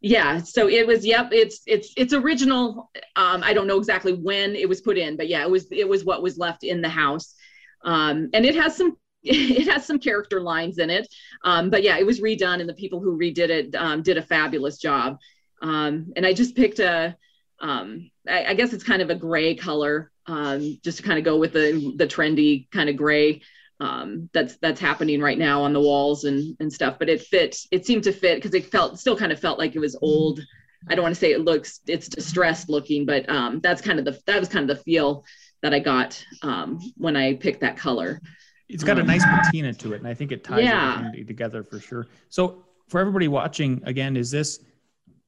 [0.00, 1.06] Yeah, so it was.
[1.06, 2.90] Yep, it's it's it's original.
[3.16, 5.88] Um, I don't know exactly when it was put in, but yeah, it was it
[5.88, 7.34] was what was left in the house,
[7.82, 11.08] um, and it has some it has some character lines in it.
[11.44, 14.22] Um, but yeah, it was redone, and the people who redid it um, did a
[14.22, 15.18] fabulous job.
[15.62, 17.16] Um, and I just picked a,
[17.60, 21.24] um, I, I, guess it's kind of a gray color um, just to kind of
[21.24, 23.42] go with the the trendy kind of gray
[23.80, 26.98] um, that's that's happening right now on the walls and and stuff.
[26.98, 27.56] But it fit.
[27.70, 30.40] It seemed to fit because it felt still kind of felt like it was old.
[30.88, 34.04] I don't want to say it looks it's distressed looking, but um, that's kind of
[34.04, 35.24] the that was kind of the feel
[35.62, 38.20] that I got um, when I picked that color.
[38.68, 41.10] It's got a nice patina to it, and I think it ties yeah.
[41.26, 42.08] together for sure.
[42.30, 44.58] So for everybody watching, again, is this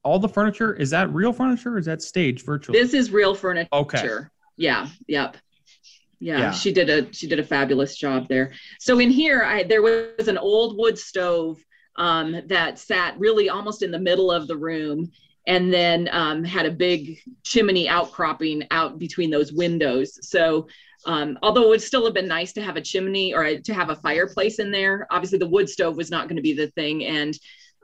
[0.03, 0.75] all the furniture?
[0.75, 1.75] Is that real furniture?
[1.75, 2.81] Or is that staged virtually?
[2.81, 3.69] This is real furniture.
[3.73, 4.25] Okay
[4.59, 5.37] yeah yep
[6.21, 9.63] yeah, yeah, she did a she did a fabulous job there so in here i
[9.63, 11.59] there was an old wood stove
[11.97, 15.11] um, that sat really almost in the middle of the room
[15.49, 20.19] and then um, had a big chimney outcropping out between those windows.
[20.29, 20.69] So
[21.07, 23.75] um, although it would still have been nice to have a chimney or a, to
[23.75, 26.69] have a fireplace in there, obviously the wood stove was not going to be the
[26.69, 27.05] thing.
[27.05, 27.37] And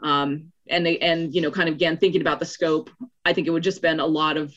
[0.02, 2.90] um, and and you know, kind of again thinking about the scope,
[3.24, 4.54] I think it would just been a lot of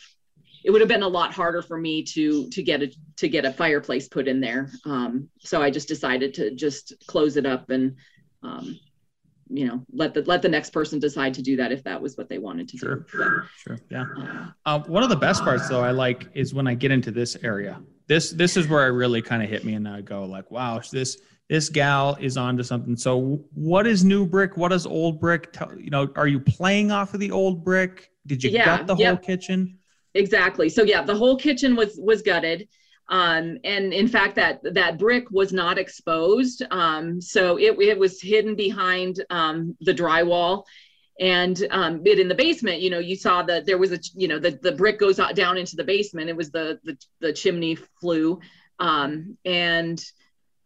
[0.67, 3.45] it would have been a lot harder for me to to get a to get
[3.45, 4.69] a fireplace put in there.
[4.83, 7.95] Um, so I just decided to just close it up and
[8.43, 8.77] um,
[9.49, 12.17] you know let the let the next person decide to do that if that was
[12.17, 13.05] what they wanted to sure, do.
[13.07, 14.47] Sure, sure, yeah.
[14.65, 17.37] Uh, one of the best parts though I like is when I get into this
[17.43, 17.81] area.
[18.07, 20.81] This this is where I really kind of hit me and I go like, wow,
[20.91, 22.97] this this gal is onto something.
[22.97, 24.57] So what is new brick?
[24.57, 25.53] What is old brick?
[25.53, 25.73] tell?
[25.79, 28.11] You know, are you playing off of the old brick?
[28.25, 29.07] Did you yeah, gut the yep.
[29.07, 29.77] whole kitchen?
[30.13, 30.69] Exactly.
[30.69, 32.67] So yeah, the whole kitchen was was gutted.
[33.09, 38.21] Um, and in fact, that that brick was not exposed, um, so it, it was
[38.21, 40.63] hidden behind um, the drywall.
[41.19, 44.27] And um, it in the basement, you know, you saw that there was a, you
[44.27, 46.29] know, the, the brick goes out down into the basement.
[46.29, 48.39] It was the the, the chimney flue,
[48.79, 50.03] um, and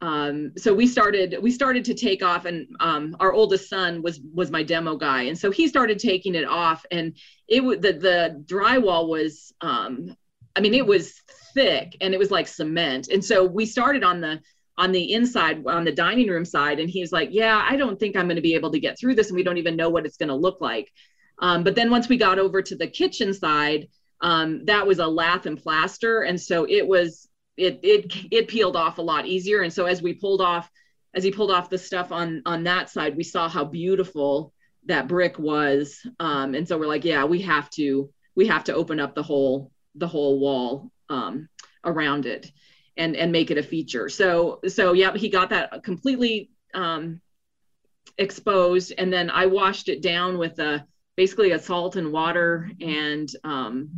[0.02, 4.20] um, so we started we started to take off and um, our oldest son was
[4.34, 5.24] was my demo guy.
[5.24, 7.16] And so he started taking it off and
[7.48, 10.16] it was the the drywall was um,
[10.56, 11.22] i mean it was
[11.54, 13.10] thick and it was like cement.
[13.10, 14.42] And so we started on the
[14.78, 18.16] on the inside on the dining room side and he's like yeah i don't think
[18.16, 20.06] i'm going to be able to get through this and we don't even know what
[20.06, 20.92] it's going to look like.
[21.40, 23.88] Um, but then once we got over to the kitchen side
[24.22, 26.22] um, that was a lath and plaster.
[26.22, 29.62] And so it was it it it peeled off a lot easier.
[29.62, 30.70] And so as we pulled off,
[31.14, 34.54] as he pulled off the stuff on on that side, we saw how beautiful
[34.86, 36.00] that brick was.
[36.20, 39.24] Um, and so we're like, yeah, we have to we have to open up the
[39.24, 41.50] whole the whole wall um,
[41.84, 42.52] around it
[42.98, 44.10] and and make it a feature.
[44.10, 47.22] So so yeah, he got that completely um,
[48.18, 50.86] exposed, and then I washed it down with a
[51.18, 53.90] basically a salt and water and um,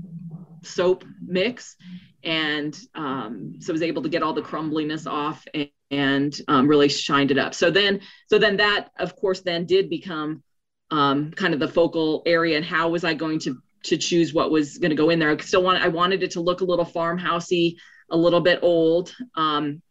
[0.64, 1.76] soap mix
[2.24, 6.68] and um, so I was able to get all the crumbliness off and, and um,
[6.68, 7.54] really shined it up.
[7.54, 10.44] So then, so then that, of course, then did become
[10.92, 12.58] um, kind of the focal area.
[12.58, 15.32] And how was I going to to choose what was going to go in there?
[15.32, 17.76] I still want I wanted it to look a little farmhousey,
[18.10, 19.82] a little bit old, um,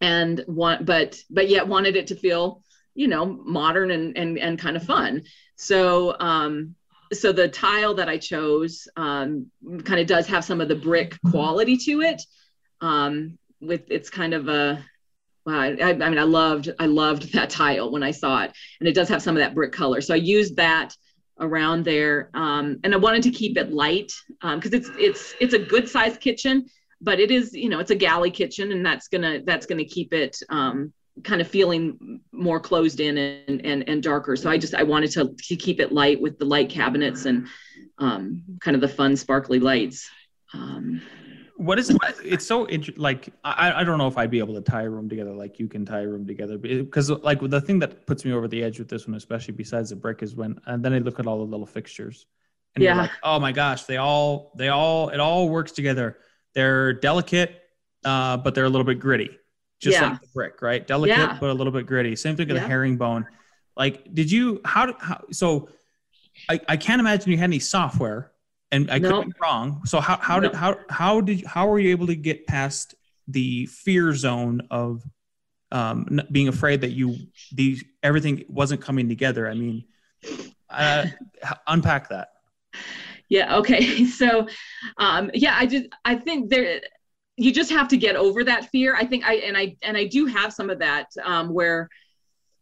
[0.00, 2.62] and want but but yet wanted it to feel
[2.94, 5.22] you know modern and and and kind of fun.
[5.56, 6.74] So um,
[7.12, 9.50] so the tile that I chose um,
[9.84, 12.22] kind of does have some of the brick quality to it.
[12.80, 14.84] Um, with it's kind of a
[15.46, 18.88] wow, I, I, mean, I loved I loved that tile when I saw it, and
[18.88, 20.00] it does have some of that brick color.
[20.00, 20.94] So I used that
[21.38, 25.54] around there, um, and I wanted to keep it light because um, it's it's it's
[25.54, 26.66] a good sized kitchen,
[27.00, 30.12] but it is you know it's a galley kitchen, and that's gonna that's gonna keep
[30.12, 30.92] it um,
[31.24, 34.34] kind of feeling more closed in and, and, and darker.
[34.36, 37.46] So I just, I wanted to, to keep it light with the light cabinets and
[37.98, 40.08] um, kind of the fun sparkly lights.
[40.54, 41.02] Um,
[41.56, 41.96] what is it?
[42.24, 43.00] It's so interesting.
[43.00, 45.58] Like, I, I don't know if I'd be able to tie a room together like
[45.58, 48.62] you can tie a room together because like the thing that puts me over the
[48.64, 51.26] edge with this one, especially besides the brick is when, and then I look at
[51.26, 52.26] all the little fixtures
[52.74, 52.94] and yeah.
[52.94, 56.16] you're like, oh my gosh, they all, they all, it all works together.
[56.54, 57.62] They're delicate,
[58.04, 59.30] uh, but they're a little bit gritty
[59.82, 60.10] just yeah.
[60.10, 60.86] like the brick, right?
[60.86, 61.36] Delicate, yeah.
[61.40, 62.14] but a little bit gritty.
[62.14, 62.62] Same thing with yeah.
[62.62, 63.26] the herringbone.
[63.76, 65.68] Like, did you, how, how so
[66.48, 68.30] I, I can't imagine you had any software
[68.70, 69.24] and I nope.
[69.24, 69.82] could be wrong.
[69.84, 70.52] So how, how nope.
[70.52, 72.94] did, how, how did, how were you able to get past
[73.26, 75.02] the fear zone of
[75.72, 77.16] um, being afraid that you,
[77.52, 79.48] the, everything wasn't coming together?
[79.48, 79.84] I mean,
[80.70, 81.06] uh,
[81.66, 82.28] unpack that.
[83.28, 83.56] Yeah.
[83.56, 84.04] Okay.
[84.06, 84.46] So,
[84.98, 86.82] um, yeah, I just, I think there,
[87.36, 88.94] you just have to get over that fear.
[88.94, 91.88] I think I and I and I do have some of that um, where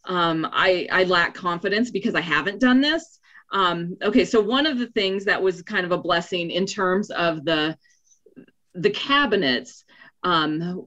[0.05, 3.19] um, I I lack confidence because I haven't done this.
[3.53, 7.11] Um, okay, so one of the things that was kind of a blessing in terms
[7.11, 7.77] of the
[8.75, 9.85] the cabinets.
[10.23, 10.87] Um,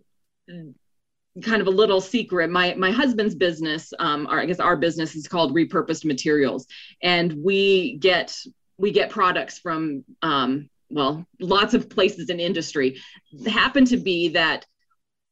[1.41, 5.15] kind of a little secret my my husband's business um or i guess our business
[5.15, 6.67] is called repurposed materials
[7.01, 8.37] and we get
[8.77, 13.01] we get products from um well, lots of places in industry
[13.47, 14.65] happened to be that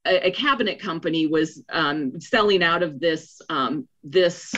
[0.05, 4.53] a, a cabinet company was um, selling out of this um, this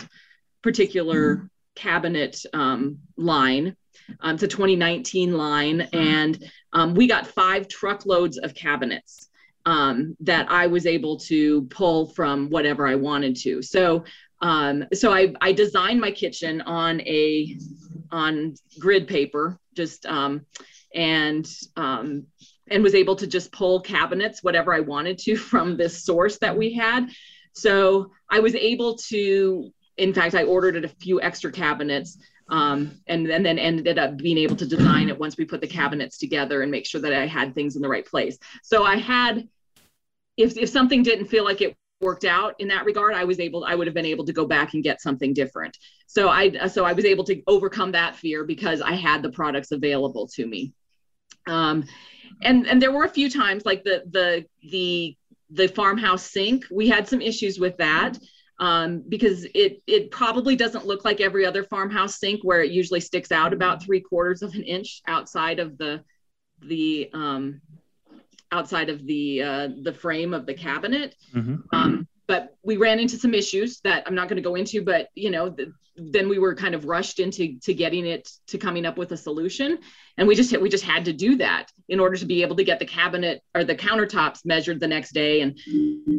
[0.62, 3.76] particular cabinet um, line.
[4.22, 9.30] Um, it's a 2019 line, and um, we got five truckloads of cabinets
[9.66, 13.62] um, that I was able to pull from whatever I wanted to.
[13.62, 14.04] So,
[14.94, 17.58] so I, I designed my kitchen on a
[18.12, 20.06] on grid paper, just
[20.94, 22.28] and um,
[22.70, 26.58] and was able to just pull cabinets whatever I wanted to from this source that
[26.58, 27.10] we had.
[27.54, 32.18] So I was able to, in fact, I ordered a few extra cabinets
[32.50, 35.68] Um, and, and then ended up being able to design it once we put the
[35.68, 38.38] cabinets together and make sure that I had things in the right place.
[38.64, 39.48] So I had,
[40.38, 43.64] if, if something didn't feel like it worked out in that regard, I was able,
[43.64, 45.78] I would have been able to go back and get something different.
[46.08, 49.72] So I, so I was able to overcome that fear because I had the products
[49.72, 50.74] available to me.
[51.48, 51.86] Um,
[52.42, 55.16] and and there were a few times like the the the
[55.50, 58.18] the farmhouse sink we had some issues with that
[58.60, 63.00] um, because it it probably doesn't look like every other farmhouse sink where it usually
[63.00, 66.04] sticks out about three quarters of an inch outside of the
[66.62, 67.62] the um,
[68.52, 71.16] outside of the uh, the frame of the cabinet.
[71.34, 71.56] Mm-hmm.
[71.74, 75.10] Um, but we ran into some issues that I'm not going to go into, but
[75.16, 78.86] you know, the, then we were kind of rushed into to getting it to coming
[78.86, 79.78] up with a solution,
[80.18, 82.64] and we just we just had to do that in order to be able to
[82.64, 85.60] get the cabinet or the countertops measured the next day, and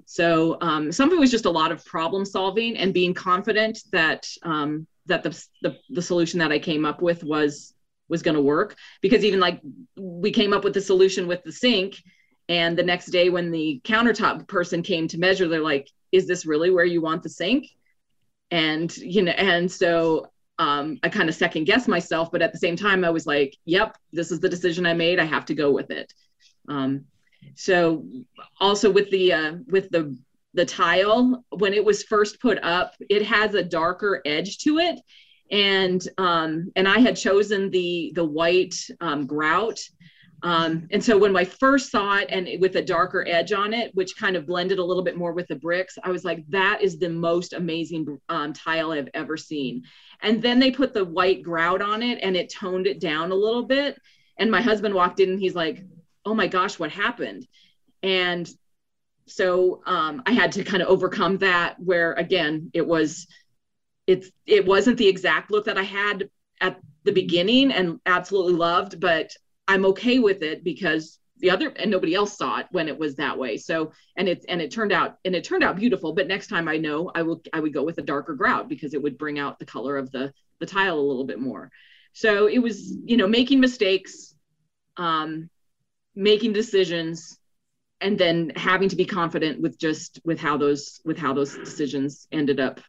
[0.06, 3.78] so um, some of it was just a lot of problem solving and being confident
[3.90, 7.74] that um, that the, the the solution that I came up with was
[8.08, 8.76] was going to work.
[9.00, 9.60] Because even like
[9.96, 11.96] we came up with the solution with the sink
[12.48, 16.46] and the next day, when the countertop person came to measure, they're like, "Is this
[16.46, 17.68] really where you want the sink?"
[18.50, 22.58] And you know, and so um, I kind of second guessed myself, but at the
[22.58, 25.18] same time, I was like, "Yep, this is the decision I made.
[25.18, 26.12] I have to go with it."
[26.68, 27.06] Um,
[27.56, 28.04] so,
[28.60, 30.16] also with the uh, with the
[30.52, 35.00] the tile, when it was first put up, it has a darker edge to it,
[35.50, 39.80] and um, and I had chosen the the white um, grout
[40.44, 43.94] um, and so when I first saw it and with a darker edge on it,
[43.94, 46.82] which kind of blended a little bit more with the bricks, I was like, that
[46.82, 49.84] is the most amazing um, tile I've ever seen.
[50.20, 53.34] And then they put the white grout on it and it toned it down a
[53.34, 53.98] little bit.
[54.36, 55.82] And my husband walked in and he's like,
[56.26, 57.48] oh my gosh, what happened?
[58.02, 58.46] And
[59.26, 63.28] so um, I had to kind of overcome that where again, it was,
[64.06, 66.28] it's, it wasn't the exact look that I had
[66.60, 69.34] at the beginning and absolutely loved, but
[69.66, 73.16] I'm okay with it because the other and nobody else saw it when it was
[73.16, 73.56] that way.
[73.56, 76.12] So and it's and it turned out and it turned out beautiful.
[76.12, 78.94] But next time I know I will I would go with a darker grout because
[78.94, 81.70] it would bring out the color of the the tile a little bit more.
[82.12, 84.34] So it was you know making mistakes,
[84.96, 85.50] um,
[86.14, 87.38] making decisions,
[88.00, 92.28] and then having to be confident with just with how those with how those decisions
[92.30, 92.80] ended up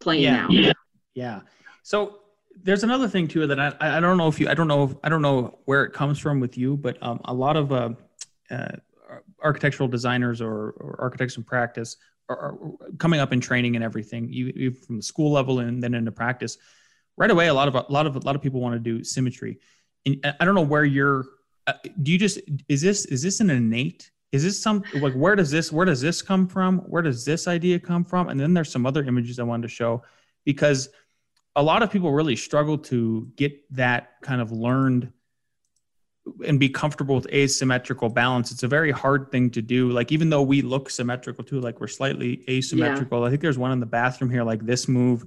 [0.00, 0.44] playing yeah.
[0.44, 0.52] out.
[0.52, 0.72] Yeah.
[1.14, 1.40] Yeah.
[1.82, 2.20] So
[2.62, 4.94] there's another thing too that I, I don't know if you I don't know if,
[5.02, 7.90] I don't know where it comes from with you, but um, a lot of uh,
[8.50, 8.68] uh,
[9.42, 11.96] architectural designers or, or, architects in practice
[12.28, 12.58] are, are,
[12.98, 16.12] coming up in training and everything, you, you, from the school level and then into
[16.12, 16.58] practice.
[17.16, 19.02] Right away, a lot of a lot of a lot of people want to do
[19.02, 19.58] symmetry.
[20.06, 21.24] And I don't know where you're.
[21.66, 22.38] Uh, do you just
[22.68, 24.10] is this is this an innate?
[24.30, 26.78] Is this some like where does this where does this come from?
[26.80, 28.28] Where does this idea come from?
[28.28, 30.04] And then there's some other images I wanted to show
[30.44, 30.90] because
[31.58, 35.12] a lot of people really struggle to get that kind of learned
[36.46, 38.52] and be comfortable with asymmetrical balance.
[38.52, 39.90] It's a very hard thing to do.
[39.90, 43.20] Like even though we look symmetrical too, like we're slightly asymmetrical.
[43.20, 43.26] Yeah.
[43.26, 45.24] I think there's one in the bathroom here, like this move.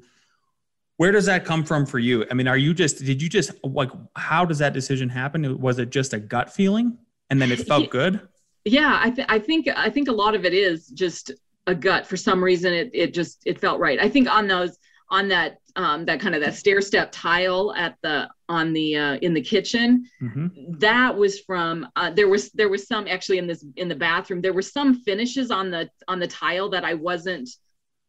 [0.95, 2.25] Where does that come from for you?
[2.31, 5.59] I mean, are you just did you just like how does that decision happen?
[5.59, 6.97] Was it just a gut feeling
[7.29, 8.21] and then it felt good?
[8.63, 11.31] Yeah, I, th- I think I think a lot of it is just
[11.67, 12.07] a gut.
[12.07, 13.99] For some reason, it it just it felt right.
[13.99, 14.77] I think on those
[15.11, 19.15] on that um, that kind of that stair step tile at the on the uh,
[19.17, 20.47] in the kitchen mm-hmm.
[20.77, 24.41] that was from uh, there was there was some actually in this in the bathroom
[24.41, 27.49] there were some finishes on the on the tile that i wasn't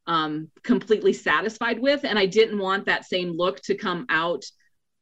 [0.06, 4.44] um, completely satisfied with and i didn't want that same look to come out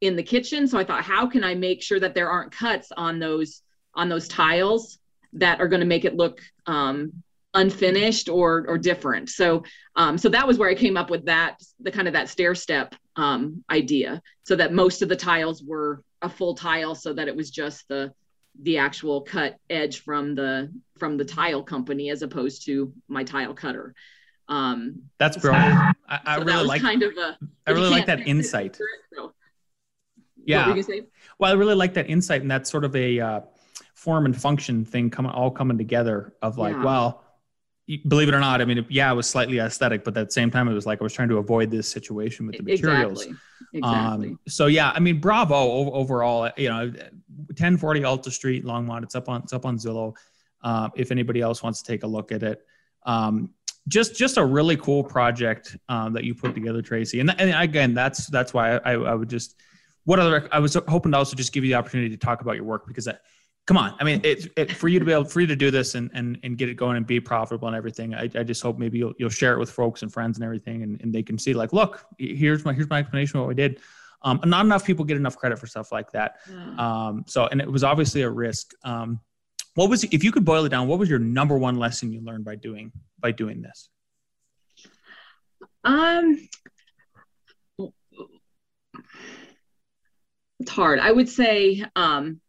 [0.00, 2.92] in the kitchen so i thought how can i make sure that there aren't cuts
[2.96, 3.62] on those
[3.94, 4.98] on those tiles
[5.32, 7.12] that are going to make it look um,
[7.54, 9.28] unfinished or or different.
[9.28, 9.64] So
[9.96, 12.54] um, so that was where i came up with that the kind of that stair
[12.54, 17.28] step um, idea so that most of the tiles were a full tile so that
[17.28, 18.12] it was just the
[18.62, 23.54] the actual cut edge from the from the tile company as opposed to my tile
[23.54, 23.94] cutter.
[24.48, 25.72] Um, that's brilliant.
[25.72, 28.78] So, i, I so really like kind of a i really like that insight.
[28.80, 29.32] it, so.
[30.44, 30.74] yeah.
[31.38, 33.40] Well i really like that insight and that's sort of a uh,
[33.94, 36.84] form and function thing coming all coming together of like yeah.
[36.84, 37.24] well
[37.98, 40.50] believe it or not, I mean, yeah, it was slightly aesthetic, but at the same
[40.50, 43.22] time, it was like I was trying to avoid this situation with the materials.
[43.22, 43.38] Exactly.
[43.74, 44.28] exactly.
[44.28, 46.50] Um, so yeah, I mean, bravo overall.
[46.56, 49.02] You know, 1040 Alta Street, Longmont.
[49.02, 50.14] It's up on it's up on Zillow.
[50.62, 52.64] Uh, if anybody else wants to take a look at it,
[53.04, 53.50] um,
[53.88, 57.20] just just a really cool project um, that you put together, Tracy.
[57.20, 59.56] And, and again, that's that's why I, I would just
[60.04, 62.56] what other I was hoping to also just give you the opportunity to talk about
[62.56, 63.08] your work because.
[63.08, 63.14] I,
[63.66, 63.94] come on.
[64.00, 66.10] I mean, it, it, for you to be able for you to do this and,
[66.12, 68.14] and, and get it going and be profitable and everything.
[68.14, 70.82] I, I just hope maybe you'll, you'll share it with folks and friends and everything,
[70.82, 73.54] and, and they can see like, look, here's my, here's my explanation of what we
[73.54, 73.80] did.
[74.22, 76.36] Um, not enough people get enough credit for stuff like that.
[76.78, 78.72] Um, so, and it was obviously a risk.
[78.84, 79.20] Um,
[79.76, 82.20] what was, if you could boil it down, what was your number one lesson you
[82.20, 83.88] learned by doing, by doing this?
[85.84, 86.48] Um,
[90.58, 90.98] it's hard.
[90.98, 92.40] I would say, um,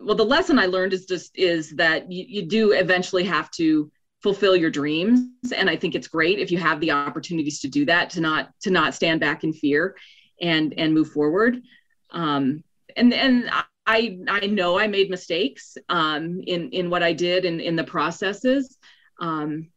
[0.00, 3.90] well, the lesson I learned is just is that you, you do eventually have to
[4.22, 7.84] fulfill your dreams, and I think it's great if you have the opportunities to do
[7.86, 9.96] that to not to not stand back in fear,
[10.40, 11.60] and and move forward.
[12.10, 12.64] Um,
[12.96, 13.50] and and
[13.86, 17.76] I I know I made mistakes um, in in what I did and in, in
[17.76, 18.78] the processes.
[19.20, 19.68] Um,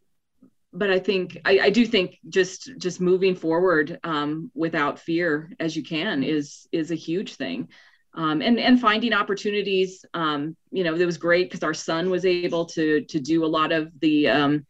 [0.76, 5.76] but I think I, I, do think just just moving forward um, without fear as
[5.76, 7.70] you can is is a huge thing,
[8.16, 10.06] um, and and finding opportunities.
[10.14, 13.48] Um, you know, it was great because our son was able to to do a
[13.48, 14.66] lot of the um,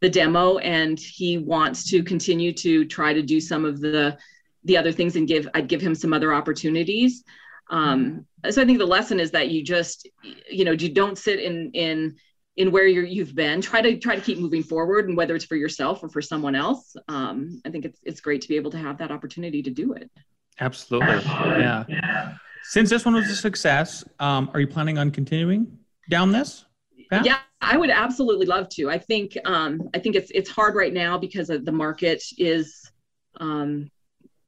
[0.00, 4.18] the demo, and he wants to continue to try to do some of the
[4.64, 7.24] the other things and give I'd give him some other opportunities.
[7.70, 10.08] Um, so I think the lesson is that you just
[10.50, 12.16] you know you don't sit in in
[12.56, 15.44] in where you're, you've been try to try to keep moving forward and whether it's
[15.44, 18.70] for yourself or for someone else um, i think it's, it's great to be able
[18.70, 20.10] to have that opportunity to do it
[20.60, 21.84] absolutely yeah
[22.62, 25.78] since this one was a success um, are you planning on continuing
[26.10, 26.64] down this
[27.10, 27.24] path?
[27.24, 30.92] yeah i would absolutely love to i think um, i think it's it's hard right
[30.92, 32.90] now because the market is
[33.40, 33.90] um,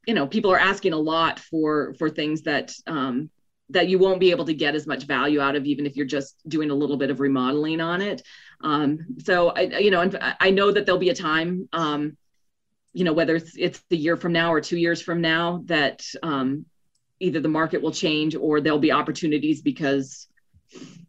[0.05, 3.29] you know people are asking a lot for for things that um,
[3.69, 6.05] that you won't be able to get as much value out of even if you're
[6.05, 8.21] just doing a little bit of remodeling on it
[8.61, 10.09] um, so i you know
[10.39, 12.15] i know that there'll be a time um,
[12.93, 16.05] you know whether it's it's a year from now or two years from now that
[16.23, 16.65] um,
[17.19, 20.27] either the market will change or there'll be opportunities because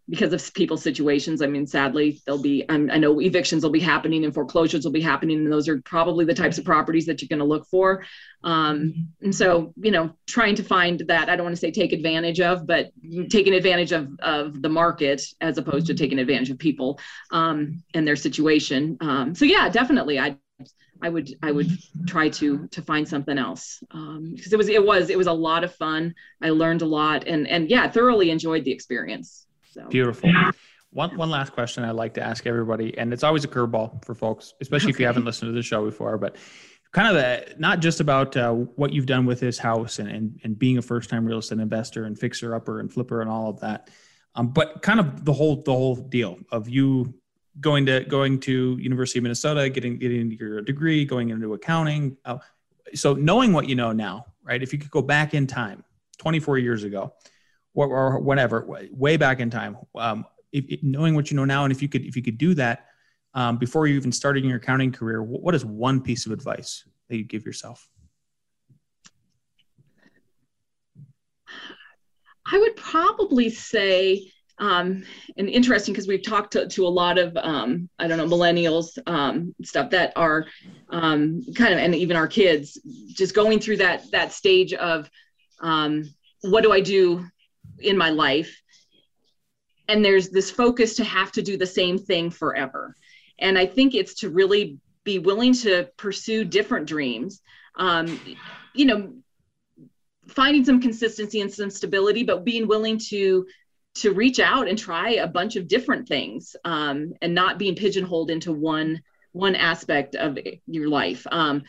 [0.08, 1.42] because of people's situations.
[1.42, 4.92] I mean, sadly, there'll be, um, I know evictions will be happening and foreclosures will
[4.92, 7.66] be happening, and those are probably the types of properties that you're going to look
[7.66, 8.04] for.
[8.44, 11.92] Um, and so, you know, trying to find that, I don't want to say take
[11.92, 12.92] advantage of, but
[13.30, 17.00] taking advantage of, of the market as opposed to taking advantage of people
[17.32, 18.96] um, and their situation.
[19.00, 20.20] Um, so, yeah, definitely.
[20.20, 20.36] I,
[21.02, 21.70] I would I would
[22.06, 25.32] try to to find something else um, because it was it was it was a
[25.32, 26.14] lot of fun.
[26.42, 29.46] I learned a lot and and yeah, thoroughly enjoyed the experience.
[29.70, 30.30] So beautiful.
[30.90, 34.14] One one last question I'd like to ask everybody, and it's always a curveball for
[34.14, 34.96] folks, especially okay.
[34.96, 36.36] if you haven't listened to the show before, but
[36.92, 40.40] kind of the, not just about uh, what you've done with this house and, and,
[40.44, 43.50] and being a first time real estate investor and fixer upper and flipper and all
[43.50, 43.90] of that,
[44.34, 47.14] um, but kind of the whole the whole deal of you
[47.60, 52.16] going to going to University of Minnesota, getting getting your degree, going into accounting.
[52.24, 52.38] Uh,
[52.94, 54.62] so knowing what you know now, right?
[54.62, 55.84] If you could go back in time,
[56.18, 57.12] 24 years ago,
[57.74, 59.76] or, or whatever, way back in time.
[59.94, 62.38] Um, if, if, knowing what you know now, and if you could, if you could
[62.38, 62.86] do that
[63.34, 67.16] um, before you even started your accounting career, what is one piece of advice that
[67.16, 67.88] you give yourself?
[72.50, 75.04] I would probably say, um,
[75.36, 78.98] and interesting because we've talked to, to, a lot of um, I don't know millennials
[79.06, 80.46] um, stuff that are
[80.90, 82.78] um, kind of and even our kids
[83.08, 85.10] just going through that that stage of
[85.60, 86.08] um,
[86.42, 87.26] what do I do
[87.80, 88.60] in my life?
[89.88, 92.96] And there's this focus to have to do the same thing forever.
[93.38, 97.42] And i think it's to really be willing to pursue different dreams.
[97.76, 98.18] Um,
[98.76, 99.12] you know
[100.28, 103.46] finding some consistency and some stability but being willing to
[103.96, 108.30] to reach out and try a bunch of different things um, and not being pigeonholed
[108.30, 111.62] into one one aspect of your life um,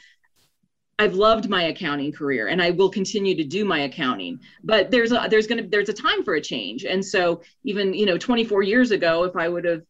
[0.99, 4.39] I've loved my accounting career and I will continue to do my accounting.
[4.63, 6.85] But there's a there's gonna there's a time for a change.
[6.85, 9.83] And so even, you know, 24 years ago, if I would have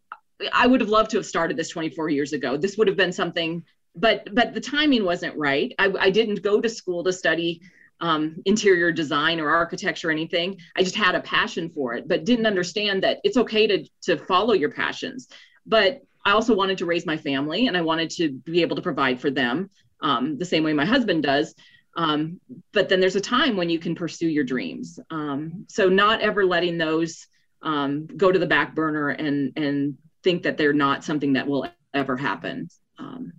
[0.51, 2.57] I would have loved to have started this 24 years ago.
[2.57, 3.63] This would have been something,
[3.95, 5.73] but but the timing wasn't right.
[5.79, 7.61] I, I didn't go to school to study
[7.99, 10.57] um, interior design or architecture or anything.
[10.75, 14.17] I just had a passion for it, but didn't understand that it's okay to to
[14.17, 15.27] follow your passions.
[15.65, 18.81] But I also wanted to raise my family and I wanted to be able to
[18.81, 19.69] provide for them
[20.01, 21.55] um, the same way my husband does.
[21.95, 22.39] Um,
[22.73, 24.99] but then there's a time when you can pursue your dreams.
[25.09, 27.27] Um, so not ever letting those
[27.61, 31.67] um, go to the back burner and and think that they're not something that will
[31.93, 32.69] ever happen.
[32.99, 33.33] Um,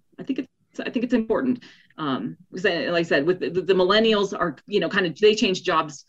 [0.80, 1.62] I think it's important
[1.96, 5.34] um, because, like I said, with the, the millennials are you know kind of they
[5.34, 6.04] change jobs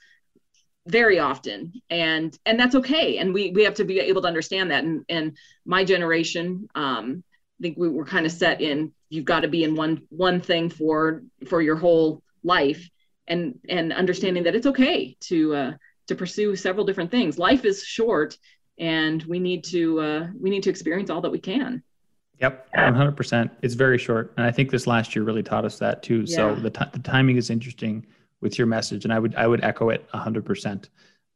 [0.88, 3.18] very often and and that's okay.
[3.18, 4.84] And we we have to be able to understand that.
[4.84, 7.24] And and my generation um
[7.60, 10.40] i think we were kind of set in you've got to be in one one
[10.40, 12.90] thing for for your whole life
[13.28, 15.74] and and understanding that it's okay to uh,
[16.08, 17.38] to pursue several different things.
[17.38, 18.38] Life is short
[18.78, 21.84] and we need to uh, we need to experience all that we can
[22.40, 23.50] Yep, 100%.
[23.62, 24.34] It's very short.
[24.38, 26.22] And I think this last year really taught us that too.
[26.26, 26.36] Yeah.
[26.36, 28.06] So the, t- the timing is interesting
[28.42, 30.90] with your message, and I would I would echo it hundred percent.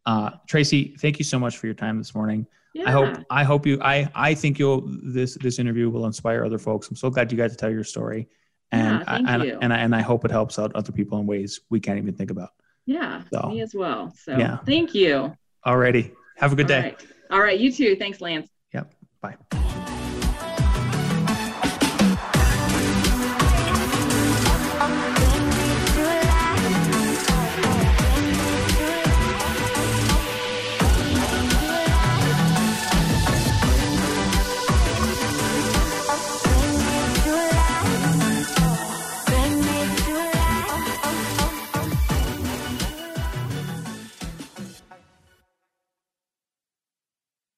[0.06, 2.47] Uh, Tracy, thank you so much for your time this morning.
[2.74, 2.88] Yeah.
[2.88, 6.58] I hope I hope you I I think you'll this this interview will inspire other
[6.58, 6.89] folks.
[6.89, 8.30] I'm so glad you got to tell your story,
[8.72, 9.58] and Yeah, thank I, and, you.
[9.62, 12.14] and I and I hope it helps out other people in ways we can't even
[12.14, 12.51] think about.
[12.86, 14.14] Yeah, So, me as well.
[14.18, 14.60] So yeah.
[14.66, 15.36] thank you.
[15.66, 16.82] Alrighty, have a good All day.
[16.82, 17.06] right.
[17.32, 17.60] All right.
[17.60, 17.95] You too.
[17.97, 18.47] Thanks, Lance.
[18.74, 18.93] Yep.
[19.22, 19.62] Bye.